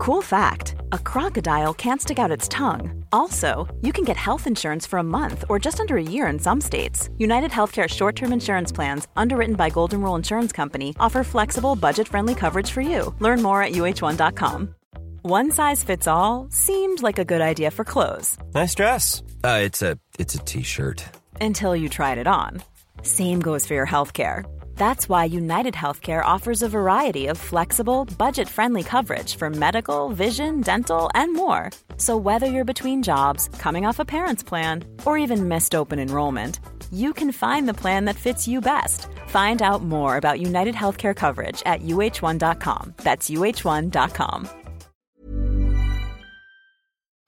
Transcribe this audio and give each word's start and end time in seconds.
Cool 0.00 0.22
fact 0.22 0.76
a 0.92 0.98
crocodile 0.98 1.74
can't 1.74 2.00
stick 2.00 2.18
out 2.18 2.30
its 2.30 2.48
tongue. 2.48 3.04
Also, 3.12 3.68
you 3.82 3.92
can 3.92 4.02
get 4.02 4.16
health 4.16 4.46
insurance 4.46 4.86
for 4.86 4.98
a 4.98 5.02
month 5.18 5.44
or 5.50 5.58
just 5.58 5.78
under 5.78 5.98
a 5.98 6.02
year 6.02 6.26
in 6.28 6.38
some 6.38 6.58
states. 6.58 7.10
United 7.18 7.50
Healthcare 7.50 7.86
short 7.86 8.16
term 8.16 8.32
insurance 8.32 8.72
plans, 8.72 9.08
underwritten 9.14 9.56
by 9.56 9.68
Golden 9.68 10.00
Rule 10.00 10.14
Insurance 10.14 10.52
Company, 10.52 10.96
offer 10.98 11.22
flexible, 11.22 11.76
budget 11.76 12.08
friendly 12.08 12.34
coverage 12.34 12.70
for 12.70 12.80
you. 12.80 13.14
Learn 13.18 13.42
more 13.42 13.62
at 13.62 13.72
uh1.com. 13.72 14.74
One 15.20 15.50
size 15.50 15.84
fits 15.84 16.06
all 16.06 16.46
seemed 16.50 17.02
like 17.02 17.18
a 17.18 17.24
good 17.26 17.42
idea 17.42 17.70
for 17.70 17.84
clothes 17.84 18.38
Nice 18.54 18.74
dress. 18.74 19.22
Uh, 19.44 19.60
it's 19.62 19.82
a 19.82 19.98
it's 20.18 20.34
a 20.34 20.38
t-shirt. 20.38 21.04
until 21.42 21.76
you 21.76 21.90
tried 21.90 22.16
it 22.16 22.26
on. 22.26 22.62
Same 23.02 23.40
goes 23.40 23.66
for 23.66 23.74
your 23.74 23.86
healthcare. 23.86 24.46
That's 24.80 25.10
why 25.10 25.24
United 25.26 25.74
Healthcare 25.74 26.24
offers 26.24 26.62
a 26.62 26.68
variety 26.68 27.26
of 27.26 27.36
flexible, 27.36 28.06
budget 28.16 28.48
friendly 28.48 28.82
coverage 28.82 29.36
for 29.36 29.50
medical, 29.50 30.08
vision, 30.08 30.62
dental, 30.62 31.10
and 31.14 31.34
more. 31.34 31.70
So, 31.98 32.16
whether 32.16 32.46
you're 32.46 32.72
between 32.72 33.02
jobs, 33.02 33.50
coming 33.58 33.84
off 33.84 33.98
a 33.98 34.06
parent's 34.06 34.42
plan, 34.42 34.84
or 35.04 35.18
even 35.18 35.48
missed 35.48 35.74
open 35.74 35.98
enrollment, 35.98 36.60
you 36.90 37.12
can 37.12 37.30
find 37.30 37.68
the 37.68 37.74
plan 37.74 38.06
that 38.06 38.16
fits 38.16 38.48
you 38.48 38.62
best. 38.62 39.06
Find 39.26 39.60
out 39.60 39.82
more 39.82 40.16
about 40.16 40.40
United 40.40 40.74
Healthcare 40.74 41.14
coverage 41.14 41.62
at 41.66 41.82
uh1.com. 41.82 42.94
That's 43.04 43.28
uh1.com. 43.28 44.48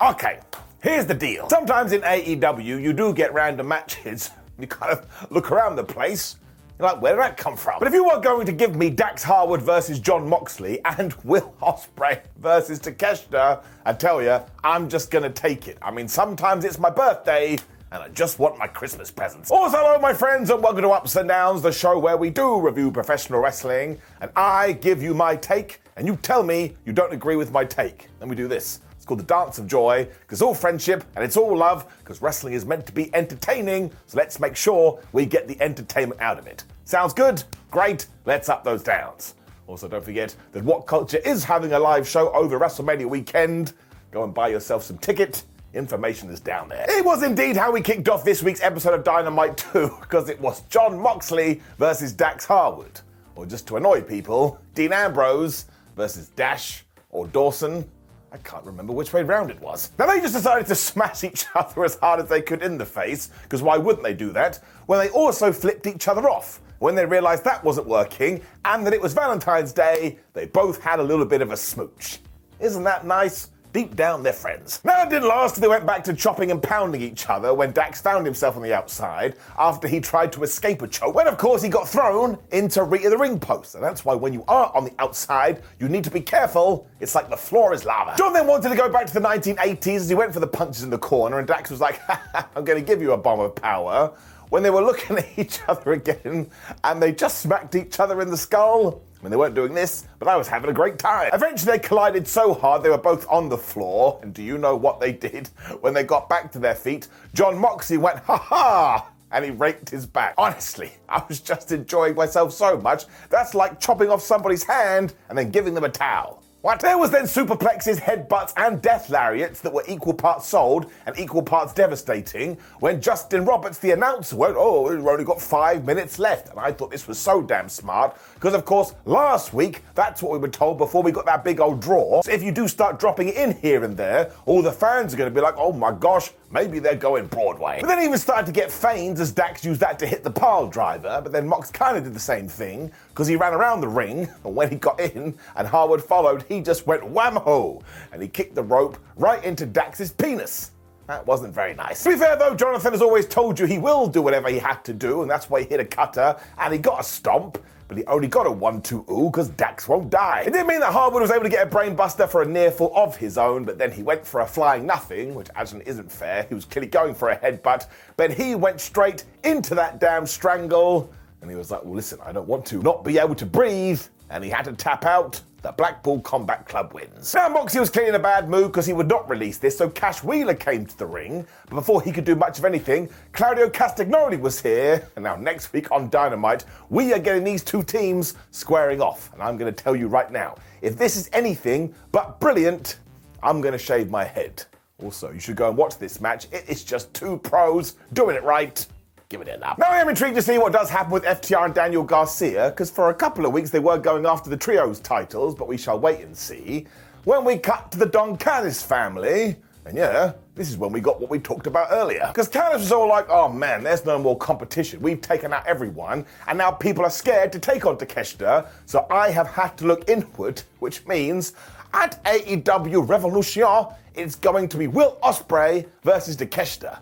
Okay, 0.01 0.41
here's 0.81 1.05
the 1.05 1.19
deal. 1.29 1.51
Sometimes 1.51 1.93
in 1.93 2.01
AEW, 2.01 2.81
you 2.81 2.95
do 2.95 3.13
get 3.13 3.35
random 3.35 3.69
matches. 3.69 4.31
You 4.59 4.69
kind 4.69 4.93
of 4.93 5.27
look 5.33 5.51
around 5.51 5.77
the 5.77 5.83
place. 5.83 6.37
You're 6.79 6.89
like, 6.89 7.03
where 7.03 7.13
did 7.13 7.23
that 7.23 7.37
come 7.37 7.57
from? 7.57 7.79
But 7.79 7.89
if 7.89 7.95
you 7.95 8.09
are 8.09 8.21
going 8.21 8.47
to 8.47 8.53
give 8.53 8.75
me 8.75 8.91
Dax 8.91 9.23
Harwood 9.23 9.63
versus 9.63 9.99
Jon 9.99 10.29
Moxley 10.29 10.81
and 10.85 11.13
Will 11.25 11.55
Ospreay 11.63 12.23
versus 12.39 12.81
Takeshita, 12.81 13.63
I 13.85 13.93
tell 13.93 14.23
you, 14.23 14.41
I'm 14.65 14.89
just 14.89 15.11
gonna 15.11 15.31
take 15.31 15.69
it. 15.69 15.79
I 15.83 15.91
mean, 15.91 16.09
sometimes 16.09 16.65
it's 16.65 16.79
my 16.79 16.91
birthday. 16.91 17.59
And 17.93 18.03
I 18.03 18.09
just 18.09 18.39
want 18.39 18.57
my 18.57 18.67
Christmas 18.67 19.11
presents. 19.11 19.51
Also, 19.51 19.77
hello, 19.77 19.99
my 19.99 20.15
friends, 20.15 20.49
and 20.49 20.63
welcome 20.63 20.81
to 20.81 20.89
Ups 20.89 21.15
and 21.17 21.29
Downs, 21.29 21.61
the 21.61 21.71
show 21.71 21.99
where 21.99 22.17
we 22.17 22.31
do 22.31 22.59
review 22.59 22.91
professional 22.91 23.41
wrestling, 23.41 24.01
and 24.23 24.31
I 24.35 24.73
give 24.73 25.03
you 25.03 25.13
my 25.13 25.37
take, 25.37 25.83
and 25.97 26.07
you 26.07 26.17
tell 26.17 26.43
me 26.43 26.75
you 26.87 26.95
don't 26.95 27.13
agree 27.13 27.37
with 27.37 27.53
my 27.53 27.67
take. 27.67 28.09
Then 28.19 28.31
we 28.31 28.35
do 28.35 28.49
this. 28.49 28.81
It's 29.03 29.07
called 29.09 29.19
the 29.19 29.25
Dance 29.25 29.59
of 29.59 29.67
Joy, 29.67 30.07
because 30.21 30.41
all 30.41 30.55
friendship 30.55 31.03
and 31.17 31.25
it's 31.25 31.37
all 31.37 31.57
love, 31.57 31.93
because 31.99 32.23
wrestling 32.23 32.55
is 32.55 32.65
meant 32.65 32.87
to 32.87 32.93
be 32.93 33.13
entertaining, 33.17 33.91
so 34.07 34.17
let's 34.17 34.39
make 34.39 34.55
sure 34.55 35.03
we 35.11 35.27
get 35.27 35.49
the 35.49 35.61
entertainment 35.61 36.21
out 36.21 36.39
of 36.39 36.47
it. 36.47 36.63
Sounds 36.85 37.13
good? 37.13 37.43
Great, 37.73 38.07
let's 38.27 38.49
up 38.49 38.63
those 38.63 38.85
downs. 38.85 39.35
Also, 39.67 39.89
don't 39.89 40.05
forget 40.05 40.37
that 40.53 40.63
What 40.63 40.87
Culture 40.87 41.17
is 41.17 41.43
having 41.43 41.73
a 41.73 41.81
live 41.81 42.07
show 42.07 42.33
over 42.33 42.61
WrestleMania 42.61 43.07
weekend. 43.07 43.73
Go 44.13 44.23
and 44.23 44.33
buy 44.33 44.47
yourself 44.47 44.85
some 44.85 44.99
ticket. 44.99 45.43
Information 45.75 46.31
is 46.31 46.39
down 46.39 46.69
there. 46.69 46.87
It 46.89 47.05
was 47.05 47.25
indeed 47.25 47.57
how 47.57 47.73
we 47.73 47.81
kicked 47.81 48.09
off 48.09 48.23
this 48.23 48.41
week's 48.41 48.63
episode 48.63 48.95
of 48.95 49.03
Dynamite 49.03 49.57
2, 49.57 49.97
because 50.01 50.29
it 50.29 50.41
was 50.41 50.61
Jon 50.69 50.97
Moxley 50.97 51.61
versus 51.77 52.13
Dax 52.13 52.45
Harwood. 52.45 53.01
Or 53.35 53.47
just 53.47 53.67
to 53.67 53.79
annoy 53.79 54.01
people, 54.03 54.61
Dean 54.77 54.93
Ambrose 54.93 55.65
versus 55.97 56.29
Dash 56.29 56.85
or 57.11 57.27
Dawson. 57.27 57.85
I 58.33 58.39
can't 58.39 58.65
remember 58.65 58.95
which 58.95 59.13
way 59.13 59.23
round 59.23 59.51
it 59.51 59.61
was. 59.61 59.91
Now 59.99 60.07
they 60.07 60.19
just 60.19 60.33
decided 60.33 60.67
to 60.69 60.75
smash 60.75 61.23
each 61.25 61.45
other 61.55 61.85
as 61.85 61.99
hard 61.99 62.21
as 62.21 62.29
they 62.29 62.41
could 62.41 62.63
in 62.63 62.79
the 62.79 62.87
face, 62.87 63.29
because 63.43 63.63
why 63.63 63.77
wouldn't 63.77 64.03
they 64.03 64.15
do 64.15 64.33
that? 64.33 64.59
When 64.87 64.99
they 64.99 65.11
also 65.11 65.53
flipped 65.53 65.87
each 65.87 66.09
other 66.09 66.29
off. 66.29 66.61
When 66.79 66.97
they 66.97 67.07
realized 67.07 67.45
that 67.45 67.63
wasn't 67.63 67.87
working 67.87 68.43
and 68.65 68.85
that 68.85 68.93
it 68.93 69.01
was 69.01 69.13
Valentine's 69.13 69.73
Day, 69.73 70.19
they 70.33 70.47
both 70.47 70.83
had 70.83 70.99
a 70.99 71.03
little 71.03 71.25
bit 71.25 71.41
of 71.41 71.53
a 71.53 71.57
smooch. 71.57 72.19
Isn't 72.59 72.83
that 72.83 73.07
nice? 73.07 73.51
Deep 73.73 73.97
down, 73.97 74.23
they're 74.23 74.35
friends. 74.35 74.83
Now, 74.85 75.03
it 75.03 75.09
didn't 75.09 75.29
last. 75.29 75.59
They 75.59 75.67
went 75.67 75.87
back 75.87 76.05
to 76.05 76.13
chopping 76.13 76.51
and 76.51 76.63
pounding 76.63 77.01
each 77.01 77.31
other 77.31 77.55
when 77.55 77.73
Dax 77.73 78.03
found 78.03 78.27
himself 78.27 78.55
on 78.55 78.63
the 78.63 78.75
outside 78.75 79.35
after 79.59 79.89
he 79.89 79.99
tried 79.99 80.31
to 80.33 80.43
escape 80.43 80.83
a 80.83 80.89
choke. 80.89 81.15
When, 81.15 81.27
of 81.27 81.39
course, 81.39 81.63
he 81.63 81.71
got 81.71 81.89
thrown 81.89 82.39
into 82.51 82.83
Rita 82.85 83.09
the 83.09 83.17
ring 83.17 83.41
post. 83.41 83.75
And 83.75 83.83
that's 83.83 84.05
why 84.05 84.15
when 84.15 84.35
you 84.35 84.45
are 84.47 84.71
on 84.77 84.85
the 84.85 84.93
outside, 84.99 85.63
you 85.81 85.89
need 85.89 86.05
to 86.05 86.11
be 86.11 86.21
careful. 86.21 86.87
It's 87.01 87.15
like 87.15 87.31
the 87.31 87.37
floor 87.37 87.73
is 87.73 87.87
lava. 87.87 88.15
Jon 88.19 88.35
then 88.35 88.47
wanted 88.47 88.69
to 88.69 88.77
go 88.77 88.91
back 88.91 89.07
to 89.07 89.15
the 89.15 89.21
1980s 89.21 89.97
as 89.97 90.09
he 90.11 90.15
went 90.15 90.35
for 90.35 90.41
the 90.41 90.47
punches 90.47 90.83
in 90.83 90.91
the 90.91 90.99
corner, 90.99 91.39
and 91.39 91.49
Dax 91.49 91.71
was 91.71 91.81
like, 91.81 91.99
I'm 92.55 92.65
going 92.65 92.79
to 92.79 92.85
give 92.85 93.01
you 93.01 93.13
a 93.13 93.19
bomb 93.19 93.41
of 93.41 93.55
power. 93.55 94.13
When 94.51 94.63
they 94.63 94.69
were 94.69 94.83
looking 94.83 95.17
at 95.19 95.39
each 95.39 95.61
other 95.67 95.93
again, 95.93 96.51
and 96.85 97.03
they 97.03 97.13
just 97.13 97.39
smacked 97.39 97.75
each 97.75 98.01
other 98.01 98.21
in 98.21 98.29
the 98.29 98.37
skull. 98.37 99.01
Mean, 99.23 99.31
they 99.31 99.37
weren't 99.37 99.55
doing 99.55 99.73
this, 99.73 100.09
but 100.19 100.27
I 100.27 100.37
was 100.37 100.49
having 100.49 100.69
a 100.69 100.73
great 100.73 100.99
time. 100.99 101.31
Eventually, 101.33 101.73
they 101.73 101.79
collided 101.79 102.27
so 102.27 102.55
hard 102.55 102.83
they 102.83 102.91
were 102.91 102.99
both 102.99 103.25
on 103.29 103.49
the 103.49 103.57
floor. 103.57 104.19
And 104.21 104.35
do 104.35 104.43
you 104.43 104.59
know 104.59 104.75
what 104.75 104.99
they 105.01 105.13
did? 105.13 105.49
When 105.81 105.95
they 105.95 106.03
got 106.03 106.29
back 106.29 106.51
to 106.53 106.59
their 106.59 106.75
feet, 106.75 107.09
Jon 107.35 107.57
Moxley 107.57 107.99
went, 107.99 108.19
ha 108.21 108.37
ha! 108.37 109.09
And 109.31 109.45
he 109.45 109.51
raked 109.51 109.91
his 109.91 110.07
back. 110.07 110.35
Honestly, 110.37 110.93
I 111.09 111.23
was 111.29 111.41
just 111.41 111.73
enjoying 111.73 112.15
myself 112.15 112.53
so 112.53 112.77
much. 112.79 113.05
That's 113.31 113.55
like 113.55 113.81
chopping 113.81 114.11
off 114.11 114.23
somebody's 114.23 114.65
hand 114.65 115.15
and 115.29 115.39
then 115.39 115.51
giving 115.51 115.75
them 115.75 115.85
a 115.85 115.89
towel. 115.89 116.42
What? 116.63 116.79
There 116.79 116.97
was 116.97 117.11
then 117.11 117.25
superplexes, 117.25 117.99
headbutts, 117.99 118.53
and 118.57 118.81
death 118.81 119.11
lariats 119.11 119.61
that 119.63 119.73
were 119.73 119.83
equal 119.89 120.15
parts 120.15 120.47
sold 120.47 120.87
and 121.07 121.19
equal 121.19 121.43
parts 121.43 121.73
devastating. 121.73 122.57
When 122.79 123.01
Justin 123.01 123.45
Roberts, 123.45 123.81
the 123.81 123.91
announcer, 123.91 124.37
went, 124.37 124.55
"Oh, 124.57 124.89
we've 124.89 125.05
only 125.05 125.25
got 125.25 125.43
five 125.43 125.85
minutes 125.85 126.21
left," 126.21 126.51
and 126.51 126.61
I 126.61 126.71
thought 126.71 126.93
this 126.93 127.09
was 127.09 127.19
so 127.19 127.43
damn 127.43 127.69
smart 127.69 128.17
because, 128.35 128.55
of 128.55 128.65
course, 128.65 128.95
last 129.07 129.53
week 129.53 129.83
that's 129.97 130.23
what 130.23 130.31
we 130.31 130.39
were 130.39 130.47
told 130.47 130.79
before 130.79 131.03
we 131.03 131.11
got 131.11 131.27
that 131.27 131.43
big 131.43 131.59
old 131.59 131.81
draw. 131.81 132.23
So 132.23 132.31
if 132.31 132.45
you 132.45 132.53
do 132.53 132.69
start 132.69 133.01
dropping 133.01 133.31
it 133.31 133.35
in 133.35 133.57
here 133.57 133.83
and 133.83 133.97
there, 133.97 134.31
all 134.47 134.63
the 134.63 134.71
fans 134.71 135.13
are 135.13 135.17
going 135.17 135.31
to 135.31 135.35
be 135.35 135.41
like, 135.41 135.57
"Oh 135.59 135.73
my 135.73 135.91
gosh, 135.91 136.31
maybe 136.53 136.79
they're 136.79 136.95
going 136.95 137.27
Broadway." 137.27 137.79
But 137.81 137.89
then 137.89 137.99
he 137.99 138.05
even 138.05 138.19
started 138.19 138.47
to 138.47 138.53
get 138.53 138.71
feints 138.71 139.21
as 139.21 139.33
Dax 139.33 139.65
used 139.65 139.81
that 139.81 139.99
to 139.99 140.07
hit 140.07 140.23
the 140.23 140.31
pile 140.31 140.69
driver. 140.69 141.21
But 141.25 141.33
then 141.33 141.49
Mox 141.49 141.73
kind 141.73 141.97
of 141.97 142.05
did 142.05 142.15
the 142.15 142.21
same 142.21 142.47
thing 142.47 142.93
because 143.09 143.27
he 143.27 143.35
ran 143.35 143.53
around 143.53 143.81
the 143.81 143.89
ring, 143.89 144.29
and 144.45 144.55
when 144.55 144.71
he 144.71 144.77
got 144.77 145.01
in 145.01 145.35
and 145.57 145.67
Harwood 145.67 146.05
followed, 146.05 146.45
he 146.53 146.61
just 146.61 146.87
went 146.87 147.05
wham-ho, 147.05 147.83
and 148.13 148.23
he 148.23 148.29
kicked 148.29 148.55
the 148.55 148.63
rope 148.63 148.99
right 149.17 149.43
into 149.45 149.67
Dax's 149.67 150.13
penis. 150.13 150.73
That 151.09 151.27
wasn't 151.27 151.53
very 151.53 151.75
nice. 151.75 152.03
To 152.05 152.11
be 152.11 152.17
fair 152.17 152.37
though, 152.37 152.55
Jonathan 152.55 152.93
has 152.93 153.03
always 153.03 153.27
told 153.27 153.59
you 153.59 153.67
he 153.67 153.79
will 153.79 154.07
do 154.07 154.23
whatever 154.23 154.49
he 154.49 154.59
had 154.59 154.85
to 154.85 154.93
do, 154.93 155.23
and 155.23 155.31
that's 155.31 155.51
why 155.51 155.63
he 155.63 155.67
hit 155.67 155.81
a 155.81 155.85
cutter 155.85 156.37
and 156.59 156.73
he 156.73 156.79
got 156.79 157.01
a 157.01 157.03
stomp. 157.03 157.59
But 157.89 157.99
he 157.99 158.07
only 158.07 158.29
got 158.29 158.47
a 158.47 158.51
1-2 158.51 159.11
ooh 159.11 159.29
because 159.29 159.51
Dax 159.51 159.87
won't 159.87 160.09
die. 160.09 160.45
It 160.47 160.53
didn't 160.53 160.69
mean 160.69 160.81
that 160.81 160.95
Harwood 160.95 161.21
was 161.21 161.31
able 161.31 161.43
to 161.43 161.51
get 161.51 161.67
a 161.67 161.71
brainbuster 161.71 162.27
for 162.27 162.41
a 162.41 162.47
near 162.47 162.71
fall 162.71 162.91
of 162.97 163.17
his 163.17 163.37
own, 163.37 163.67
but 163.67 163.77
then 163.77 163.93
he 163.93 164.03
went 164.03 164.27
for 164.27 164.41
a 164.41 164.47
flying 164.47 164.87
nothing, 164.87 165.35
which 165.35 165.49
actually 165.57 165.83
isn't 165.87 166.11
fair. 166.11 166.47
He 166.49 166.55
was 166.55 166.65
clearly 166.65 166.89
going 166.89 167.15
for 167.15 167.29
a 167.29 167.37
headbutt, 167.37 167.89
but 168.17 168.33
he 168.33 168.55
went 168.55 168.81
straight 168.81 169.25
into 169.45 169.75
that 169.75 170.01
damn 170.01 170.25
strangle. 170.27 171.13
And 171.43 171.51
he 171.51 171.57
was 171.57 171.71
like, 171.71 171.85
well, 171.85 171.93
listen, 171.93 172.19
I 172.25 172.33
don't 172.33 172.49
want 172.49 172.65
to 172.67 172.81
not 172.81 173.05
be 173.05 173.19
able 173.19 173.35
to 173.35 173.45
breathe. 173.45 174.01
And 174.31 174.43
he 174.43 174.49
had 174.49 174.65
to 174.65 174.73
tap 174.73 175.05
out. 175.05 175.43
The 175.63 175.71
Blackpool 175.71 176.21
Combat 176.23 176.67
Club 176.67 176.93
wins. 176.93 177.33
Now, 177.35 177.49
Moxie 177.49 177.79
was 177.79 177.89
clearly 177.89 178.09
in 178.09 178.15
a 178.17 178.19
bad 178.19 178.49
mood 178.49 178.73
because 178.73 178.85
he 178.85 178.93
would 178.93 179.07
not 179.07 179.31
release 179.31 179.59
this, 179.59 179.79
so 179.79 179.89
Cash 179.89 180.25
Wheeler 180.25 180.55
came 180.55 180.85
to 180.85 180.99
the 180.99 181.07
ring. 181.07 181.47
But 181.69 181.77
before 181.77 182.03
he 182.03 182.11
could 182.11 182.25
do 182.25 182.35
much 182.35 182.59
of 182.59 182.65
anything, 182.65 183.09
Claudio 183.33 183.71
Castagnoli 183.71 184.41
was 184.41 184.61
here. 184.61 185.09
And 185.15 185.23
now, 185.23 185.37
next 185.37 185.73
week 185.73 185.93
on 185.93 186.11
Dynamite, 186.11 186.65
we 186.91 187.13
are 187.13 187.19
getting 187.21 187.45
these 187.45 187.63
two 187.63 187.85
teams 187.85 188.35
squaring 188.51 189.01
off. 189.01 189.33
And 189.33 189.41
I'm 189.41 189.57
going 189.57 189.73
to 189.73 189.83
tell 189.83 189.95
you 189.95 190.09
right 190.09 190.33
now 190.33 190.57
if 190.81 190.97
this 190.97 191.17
is 191.17 191.31
anything 191.33 191.95
but 192.11 192.41
brilliant, 192.41 192.99
I'm 193.41 193.61
going 193.61 193.73
to 193.73 193.79
shave 193.79 194.11
my 194.11 194.25
head. 194.25 194.65
Also, 195.01 195.31
you 195.31 195.39
should 195.39 195.57
go 195.57 195.69
and 195.69 195.77
watch 195.77 195.97
this 195.97 196.21
match. 196.21 196.47
It 196.51 196.65
is 196.69 196.83
just 196.83 197.15
two 197.15 197.39
pros 197.39 197.95
doing 198.13 198.35
it 198.35 198.43
right. 198.43 198.85
Give 199.33 199.41
it 199.41 199.61
love. 199.61 199.79
Now 199.79 199.89
I 199.89 199.97
am 199.97 200.11
intrigued 200.11 200.37
to 200.37 200.43
see 200.43 200.59
what 200.59 200.75
does 200.75 200.91
happen 200.91 201.11
with 201.11 201.25
FTR 201.25 201.65
and 201.65 201.75
Daniel 201.75 202.03
Garcia, 202.03 202.69
because 202.69 202.91
for 202.91 203.09
a 203.09 203.15
couple 203.15 203.47
of 203.47 203.53
weeks 203.55 203.71
they 203.71 203.79
were 203.79 203.97
going 203.97 204.27
after 204.27 204.51
the 204.51 204.59
trios 204.59 205.01
titles, 205.01 205.55
but 205.55 205.67
we 205.67 205.79
shall 205.79 205.99
wait 205.99 206.21
and 206.21 206.37
see. 206.37 206.87
When 207.25 207.43
we 207.43 207.57
cut 207.57 207.91
to 207.93 207.99
the 207.99 208.05
Don 208.05 208.37
Callis 208.37 208.83
family, 208.83 209.57
and 209.87 209.97
yeah, 209.97 210.35
this 210.55 210.69
is 210.69 210.77
when 210.77 210.93
we 210.93 211.01
got 211.01 211.19
what 211.19 211.31
we 211.31 211.39
talked 211.39 211.67
about 211.67 211.89
earlier. 211.93 212.27
Because 212.27 212.47
Callis 212.47 212.83
was 212.83 212.93
all 212.93 213.09
like, 213.09 213.25
oh 213.31 213.49
man, 213.49 213.83
there's 213.83 214.05
no 214.05 214.19
more 214.19 214.37
competition. 214.37 215.01
We've 215.01 215.23
taken 215.23 215.51
out 215.55 215.67
everyone, 215.67 216.27
and 216.47 216.59
now 216.59 216.71
people 216.71 217.03
are 217.07 217.11
scared 217.11 217.53
to 217.53 217.59
take 217.59 217.87
on 217.87 217.97
Takeshita, 217.97 218.69
so 218.85 219.07
I 219.11 219.31
have 219.31 219.49
had 219.49 219.79
to 219.79 219.87
look 219.87 220.11
inward, 220.11 220.63
which 220.81 221.07
means 221.07 221.55
at 221.95 222.23
AEW 222.25 223.09
Revolution, 223.09 223.87
it's 224.15 224.35
going 224.35 224.69
to 224.69 224.77
be 224.77 224.89
Will 224.89 225.17
Ospreay 225.23 225.87
versus 226.03 226.37
Takeshita. 226.37 226.99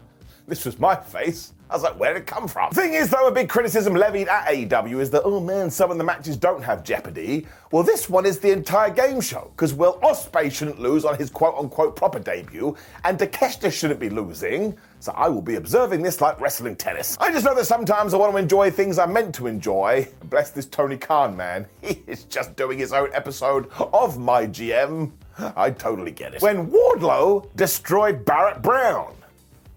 This 0.47 0.65
was 0.65 0.79
my 0.79 0.94
face. 0.94 1.55
I 1.70 1.75
was 1.75 1.84
like, 1.84 1.99
where 2.00 2.12
did 2.12 2.22
it 2.22 2.26
come 2.26 2.49
from? 2.49 2.72
Thing 2.72 2.94
is, 2.94 3.11
though, 3.11 3.28
a 3.28 3.31
big 3.31 3.49
criticism 3.49 3.94
levied 3.94 4.26
at 4.26 4.46
AEW 4.49 4.99
is 4.99 5.08
that, 5.11 5.22
oh 5.25 5.38
man, 5.38 5.70
some 5.70 5.93
of 5.93 5.99
the 5.99 6.05
matches 6.05 6.37
don't 6.37 6.62
have 6.64 6.82
Jeopardy. 6.82 7.46
Well, 7.70 7.84
this 7.84 8.11
one 8.11 8.26
is 8.26 8.40
the 8.40 8.50
entire 8.50 8.90
game 8.90 9.20
show, 9.20 9.52
because 9.55 9.72
Will 9.72 10.00
Ospreay 10.02 10.50
shouldn't 10.50 10.81
lose 10.81 11.05
on 11.05 11.17
his 11.17 11.31
quote 11.31 11.55
unquote 11.56 11.94
proper 11.94 12.19
debut, 12.19 12.76
and 13.05 13.17
Takeshita 13.17 13.70
shouldn't 13.70 14.00
be 14.00 14.11
losing. 14.11 14.76
So 14.99 15.12
I 15.12 15.28
will 15.28 15.43
be 15.43 15.55
observing 15.55 16.02
this 16.02 16.20
like 16.20 16.40
wrestling 16.40 16.75
tennis. 16.75 17.17
I 17.20 17.31
just 17.31 17.44
know 17.44 17.55
that 17.55 17.67
sometimes 17.67 18.14
I 18.14 18.16
want 18.16 18.32
to 18.32 18.38
enjoy 18.38 18.73
things 18.73 18.99
I'm 18.99 19.12
meant 19.12 19.32
to 19.37 19.46
enjoy. 19.46 20.08
Bless 20.25 20.50
this 20.50 20.66
Tony 20.66 20.96
Khan 20.96 21.37
man. 21.37 21.66
He 21.82 22.02
is 22.06 22.25
just 22.25 22.56
doing 22.56 22.78
his 22.78 22.93
own 22.93 23.11
episode 23.14 23.70
of 23.78 24.19
My 24.19 24.46
GM. 24.46 25.12
I 25.38 25.70
totally 25.70 26.11
get 26.11 26.34
it. 26.34 26.43
When 26.43 26.70
Wardlow 26.70 27.49
destroyed 27.56 28.25
Barrett 28.25 28.61
Brown. 28.61 29.14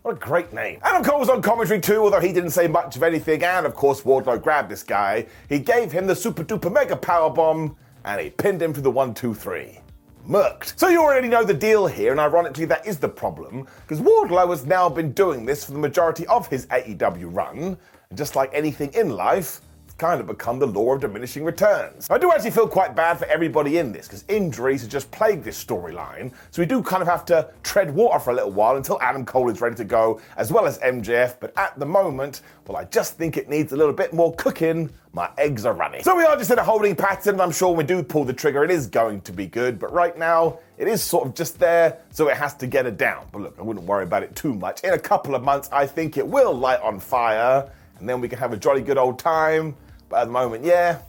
What 0.03 0.17
a 0.17 0.19
great 0.19 0.51
name. 0.51 0.79
Adam 0.83 1.01
Cole 1.01 1.21
was 1.21 1.29
on 1.29 1.41
commentary 1.41 1.79
too, 1.79 2.01
although 2.01 2.19
he 2.19 2.33
didn't 2.33 2.49
say 2.49 2.67
much 2.67 2.97
of 2.97 3.03
anything. 3.03 3.41
And 3.41 3.65
of 3.65 3.73
course, 3.73 4.01
Wardlow 4.01 4.43
grabbed 4.43 4.69
this 4.69 4.83
guy. 4.83 5.25
He 5.47 5.59
gave 5.59 5.93
him 5.93 6.07
the 6.07 6.15
super 6.15 6.43
duper 6.43 6.69
mega 6.69 6.97
power 6.97 7.29
bomb, 7.29 7.77
and 8.03 8.19
he 8.19 8.29
pinned 8.29 8.61
him 8.61 8.73
for 8.73 8.81
the 8.81 8.91
one, 8.91 9.13
two, 9.13 9.33
three. 9.33 9.79
Murked. 10.27 10.77
So 10.77 10.89
you 10.89 11.01
already 11.01 11.29
know 11.29 11.45
the 11.45 11.53
deal 11.53 11.87
here, 11.87 12.11
and 12.11 12.19
ironically, 12.19 12.65
that 12.65 12.85
is 12.85 12.99
the 12.99 13.07
problem, 13.07 13.65
because 13.87 14.01
Wardlow 14.01 14.49
has 14.49 14.65
now 14.65 14.89
been 14.89 15.13
doing 15.13 15.45
this 15.45 15.63
for 15.63 15.71
the 15.71 15.79
majority 15.79 16.27
of 16.27 16.47
his 16.47 16.65
AEW 16.65 17.33
run, 17.33 17.77
and 18.09 18.17
just 18.17 18.35
like 18.35 18.53
anything 18.53 18.91
in 18.93 19.09
life, 19.09 19.61
kind 20.03 20.19
of 20.19 20.27
become 20.27 20.59
the 20.59 20.67
law 20.67 20.95
of 20.95 20.99
diminishing 20.99 21.45
returns. 21.45 22.09
I 22.09 22.17
do 22.17 22.29
actually 22.33 22.51
feel 22.51 22.67
quite 22.67 22.93
bad 22.93 23.17
for 23.17 23.23
everybody 23.27 23.77
in 23.77 23.93
this 23.93 24.05
because 24.05 24.25
injuries 24.27 24.81
have 24.81 24.91
just 24.91 25.09
plagued 25.11 25.45
this 25.45 25.63
storyline. 25.63 26.33
So 26.51 26.61
we 26.61 26.65
do 26.65 26.83
kind 26.83 27.01
of 27.01 27.07
have 27.07 27.23
to 27.27 27.49
tread 27.63 27.95
water 27.95 28.19
for 28.19 28.31
a 28.31 28.33
little 28.33 28.51
while 28.51 28.75
until 28.75 29.01
Adam 29.01 29.23
Cole 29.23 29.49
is 29.49 29.61
ready 29.61 29.77
to 29.77 29.85
go, 29.85 30.19
as 30.35 30.51
well 30.51 30.65
as 30.65 30.77
MJF. 30.79 31.37
But 31.39 31.57
at 31.57 31.79
the 31.79 31.85
moment, 31.85 32.41
well, 32.67 32.75
I 32.75 32.83
just 32.83 33.17
think 33.17 33.37
it 33.37 33.47
needs 33.47 33.71
a 33.71 33.77
little 33.77 33.93
bit 33.93 34.13
more 34.13 34.35
cooking. 34.35 34.89
My 35.13 35.29
eggs 35.37 35.65
are 35.65 35.73
running. 35.73 36.03
So 36.03 36.17
we 36.17 36.25
are 36.25 36.35
just 36.35 36.51
in 36.51 36.59
a 36.59 36.63
holding 36.65 36.97
pattern, 36.97 37.39
I'm 37.39 37.51
sure 37.53 37.69
when 37.69 37.77
we 37.77 37.83
do 37.85 38.03
pull 38.03 38.25
the 38.25 38.33
trigger, 38.33 38.65
it 38.65 38.71
is 38.71 38.87
going 38.87 39.21
to 39.21 39.31
be 39.31 39.47
good. 39.47 39.79
But 39.79 39.93
right 39.93 40.17
now, 40.17 40.59
it 40.77 40.89
is 40.89 41.01
sort 41.01 41.25
of 41.25 41.33
just 41.33 41.59
there, 41.59 41.99
so 42.09 42.27
it 42.27 42.35
has 42.35 42.55
to 42.55 42.67
get 42.67 42.85
it 42.85 42.97
down. 42.97 43.27
But 43.31 43.41
look, 43.41 43.55
I 43.57 43.61
wouldn't 43.61 43.85
worry 43.85 44.03
about 44.03 44.23
it 44.23 44.35
too 44.35 44.53
much. 44.53 44.83
In 44.83 44.95
a 44.95 44.99
couple 44.99 45.33
of 45.33 45.43
months, 45.45 45.69
I 45.71 45.87
think 45.87 46.17
it 46.17 46.27
will 46.27 46.51
light 46.53 46.81
on 46.81 46.99
fire, 46.99 47.71
and 47.99 48.09
then 48.09 48.19
we 48.19 48.27
can 48.27 48.37
have 48.37 48.51
a 48.51 48.57
jolly 48.57 48.81
good 48.81 48.97
old 48.97 49.17
time. 49.17 49.77
But 50.13 50.21
at 50.21 50.25
the 50.25 50.31
moment, 50.31 50.63
yeah, 50.63 50.99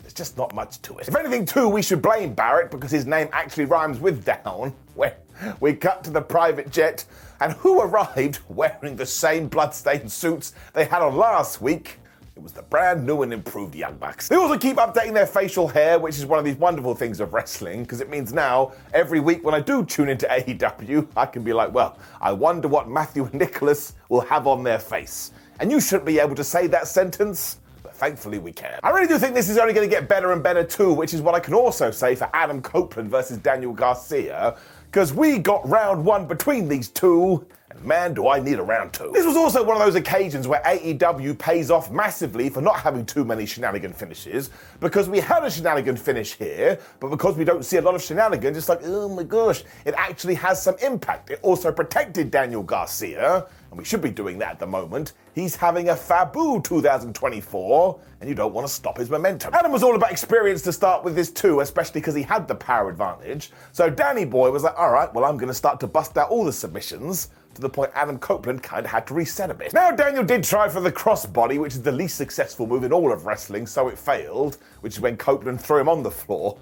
there's 0.00 0.14
just 0.14 0.36
not 0.36 0.52
much 0.52 0.82
to 0.82 0.98
it. 0.98 1.06
If 1.06 1.14
anything, 1.14 1.46
too, 1.46 1.68
we 1.68 1.80
should 1.80 2.02
blame 2.02 2.34
Barrett 2.34 2.72
because 2.72 2.90
his 2.90 3.06
name 3.06 3.28
actually 3.30 3.66
rhymes 3.66 4.00
with 4.00 4.24
down. 4.24 4.74
When 4.96 5.12
we 5.60 5.74
cut 5.74 6.02
to 6.02 6.10
the 6.10 6.20
private 6.20 6.68
jet, 6.72 7.04
and 7.40 7.52
who 7.52 7.80
arrived 7.80 8.40
wearing 8.48 8.96
the 8.96 9.06
same 9.06 9.46
bloodstained 9.46 10.10
suits 10.10 10.54
they 10.72 10.86
had 10.86 11.02
on 11.02 11.14
last 11.14 11.60
week? 11.60 12.00
It 12.34 12.42
was 12.42 12.50
the 12.50 12.62
brand 12.62 13.06
new 13.06 13.22
and 13.22 13.32
improved 13.32 13.76
Young 13.76 13.96
Bucks. 13.96 14.26
They 14.26 14.34
also 14.34 14.58
keep 14.58 14.78
updating 14.78 15.14
their 15.14 15.28
facial 15.28 15.68
hair, 15.68 16.00
which 16.00 16.18
is 16.18 16.26
one 16.26 16.40
of 16.40 16.44
these 16.44 16.56
wonderful 16.56 16.96
things 16.96 17.20
of 17.20 17.32
wrestling, 17.32 17.82
because 17.82 18.00
it 18.00 18.10
means 18.10 18.32
now, 18.32 18.72
every 18.92 19.20
week 19.20 19.44
when 19.44 19.54
I 19.54 19.60
do 19.60 19.84
tune 19.84 20.08
into 20.08 20.26
AEW, 20.26 21.06
I 21.16 21.26
can 21.26 21.44
be 21.44 21.52
like, 21.52 21.72
well, 21.72 21.96
I 22.20 22.32
wonder 22.32 22.66
what 22.66 22.88
Matthew 22.88 23.24
and 23.26 23.34
Nicholas 23.34 23.94
will 24.08 24.22
have 24.22 24.48
on 24.48 24.64
their 24.64 24.80
face. 24.80 25.30
And 25.60 25.70
you 25.70 25.80
shouldn't 25.80 26.06
be 26.06 26.18
able 26.18 26.34
to 26.34 26.42
say 26.42 26.66
that 26.66 26.88
sentence 26.88 27.60
thankfully 27.98 28.38
we 28.38 28.52
can. 28.52 28.78
I 28.82 28.90
really 28.90 29.08
do 29.08 29.18
think 29.18 29.34
this 29.34 29.48
is 29.48 29.58
only 29.58 29.74
going 29.74 29.88
to 29.88 29.94
get 29.94 30.08
better 30.08 30.32
and 30.32 30.42
better 30.42 30.62
too, 30.62 30.92
which 30.92 31.12
is 31.12 31.20
what 31.20 31.34
I 31.34 31.40
can 31.40 31.52
also 31.52 31.90
say 31.90 32.14
for 32.14 32.30
Adam 32.32 32.62
Copeland 32.62 33.10
versus 33.10 33.38
Daniel 33.38 33.72
Garcia, 33.72 34.56
because 34.90 35.12
we 35.12 35.38
got 35.38 35.68
round 35.68 36.04
one 36.04 36.26
between 36.26 36.68
these 36.68 36.88
two, 36.88 37.44
and 37.70 37.84
man, 37.84 38.14
do 38.14 38.28
I 38.28 38.38
need 38.38 38.58
a 38.58 38.62
round 38.62 38.92
two. 38.92 39.10
This 39.12 39.26
was 39.26 39.36
also 39.36 39.62
one 39.64 39.76
of 39.76 39.82
those 39.82 39.96
occasions 39.96 40.46
where 40.46 40.62
AEW 40.62 41.38
pays 41.38 41.70
off 41.70 41.90
massively 41.90 42.48
for 42.48 42.62
not 42.62 42.76
having 42.76 43.04
too 43.04 43.24
many 43.24 43.44
shenanigan 43.44 43.92
finishes, 43.92 44.50
because 44.78 45.08
we 45.08 45.18
had 45.18 45.44
a 45.44 45.50
shenanigan 45.50 45.96
finish 45.96 46.34
here, 46.34 46.78
but 47.00 47.08
because 47.08 47.36
we 47.36 47.44
don't 47.44 47.64
see 47.64 47.78
a 47.78 47.82
lot 47.82 47.96
of 47.96 48.02
shenanigans, 48.02 48.56
it's 48.56 48.68
like, 48.68 48.80
oh 48.84 49.08
my 49.08 49.24
gosh, 49.24 49.64
it 49.84 49.94
actually 49.98 50.34
has 50.36 50.62
some 50.62 50.76
impact. 50.80 51.30
It 51.30 51.40
also 51.42 51.72
protected 51.72 52.30
Daniel 52.30 52.62
Garcia, 52.62 53.46
and 53.70 53.78
we 53.78 53.84
should 53.84 54.00
be 54.00 54.10
doing 54.10 54.38
that 54.38 54.52
at 54.52 54.58
the 54.58 54.66
moment. 54.66 55.12
He's 55.34 55.54
having 55.56 55.90
a 55.90 55.94
Fabu 55.94 56.62
2024, 56.64 58.00
and 58.20 58.28
you 58.28 58.34
don't 58.34 58.54
want 58.54 58.66
to 58.66 58.72
stop 58.72 58.98
his 58.98 59.10
momentum. 59.10 59.54
Adam 59.54 59.72
was 59.72 59.82
all 59.82 59.94
about 59.94 60.10
experience 60.10 60.62
to 60.62 60.72
start 60.72 61.04
with 61.04 61.14
this 61.14 61.30
too, 61.30 61.60
especially 61.60 62.00
because 62.00 62.14
he 62.14 62.22
had 62.22 62.48
the 62.48 62.54
power 62.54 62.88
advantage. 62.88 63.50
So 63.72 63.90
Danny 63.90 64.24
Boy 64.24 64.50
was 64.50 64.62
like, 64.62 64.78
all 64.78 64.90
right, 64.90 65.12
well, 65.12 65.24
I'm 65.24 65.36
going 65.36 65.48
to 65.48 65.54
start 65.54 65.80
to 65.80 65.86
bust 65.86 66.16
out 66.16 66.30
all 66.30 66.44
the 66.44 66.52
submissions 66.52 67.28
to 67.54 67.62
the 67.62 67.68
point 67.68 67.90
Adam 67.94 68.18
Copeland 68.18 68.62
kind 68.62 68.86
of 68.86 68.90
had 68.92 69.06
to 69.08 69.14
reset 69.14 69.50
a 69.50 69.54
bit. 69.54 69.72
Now, 69.72 69.90
Daniel 69.90 70.24
did 70.24 70.44
try 70.44 70.68
for 70.68 70.80
the 70.80 70.92
crossbody, 70.92 71.58
which 71.58 71.74
is 71.74 71.82
the 71.82 71.92
least 71.92 72.16
successful 72.16 72.66
move 72.66 72.84
in 72.84 72.92
all 72.92 73.12
of 73.12 73.26
wrestling, 73.26 73.66
so 73.66 73.88
it 73.88 73.98
failed, 73.98 74.58
which 74.80 74.94
is 74.94 75.00
when 75.00 75.16
Copeland 75.16 75.60
threw 75.60 75.80
him 75.80 75.88
on 75.88 76.02
the 76.02 76.10
floor. 76.10 76.56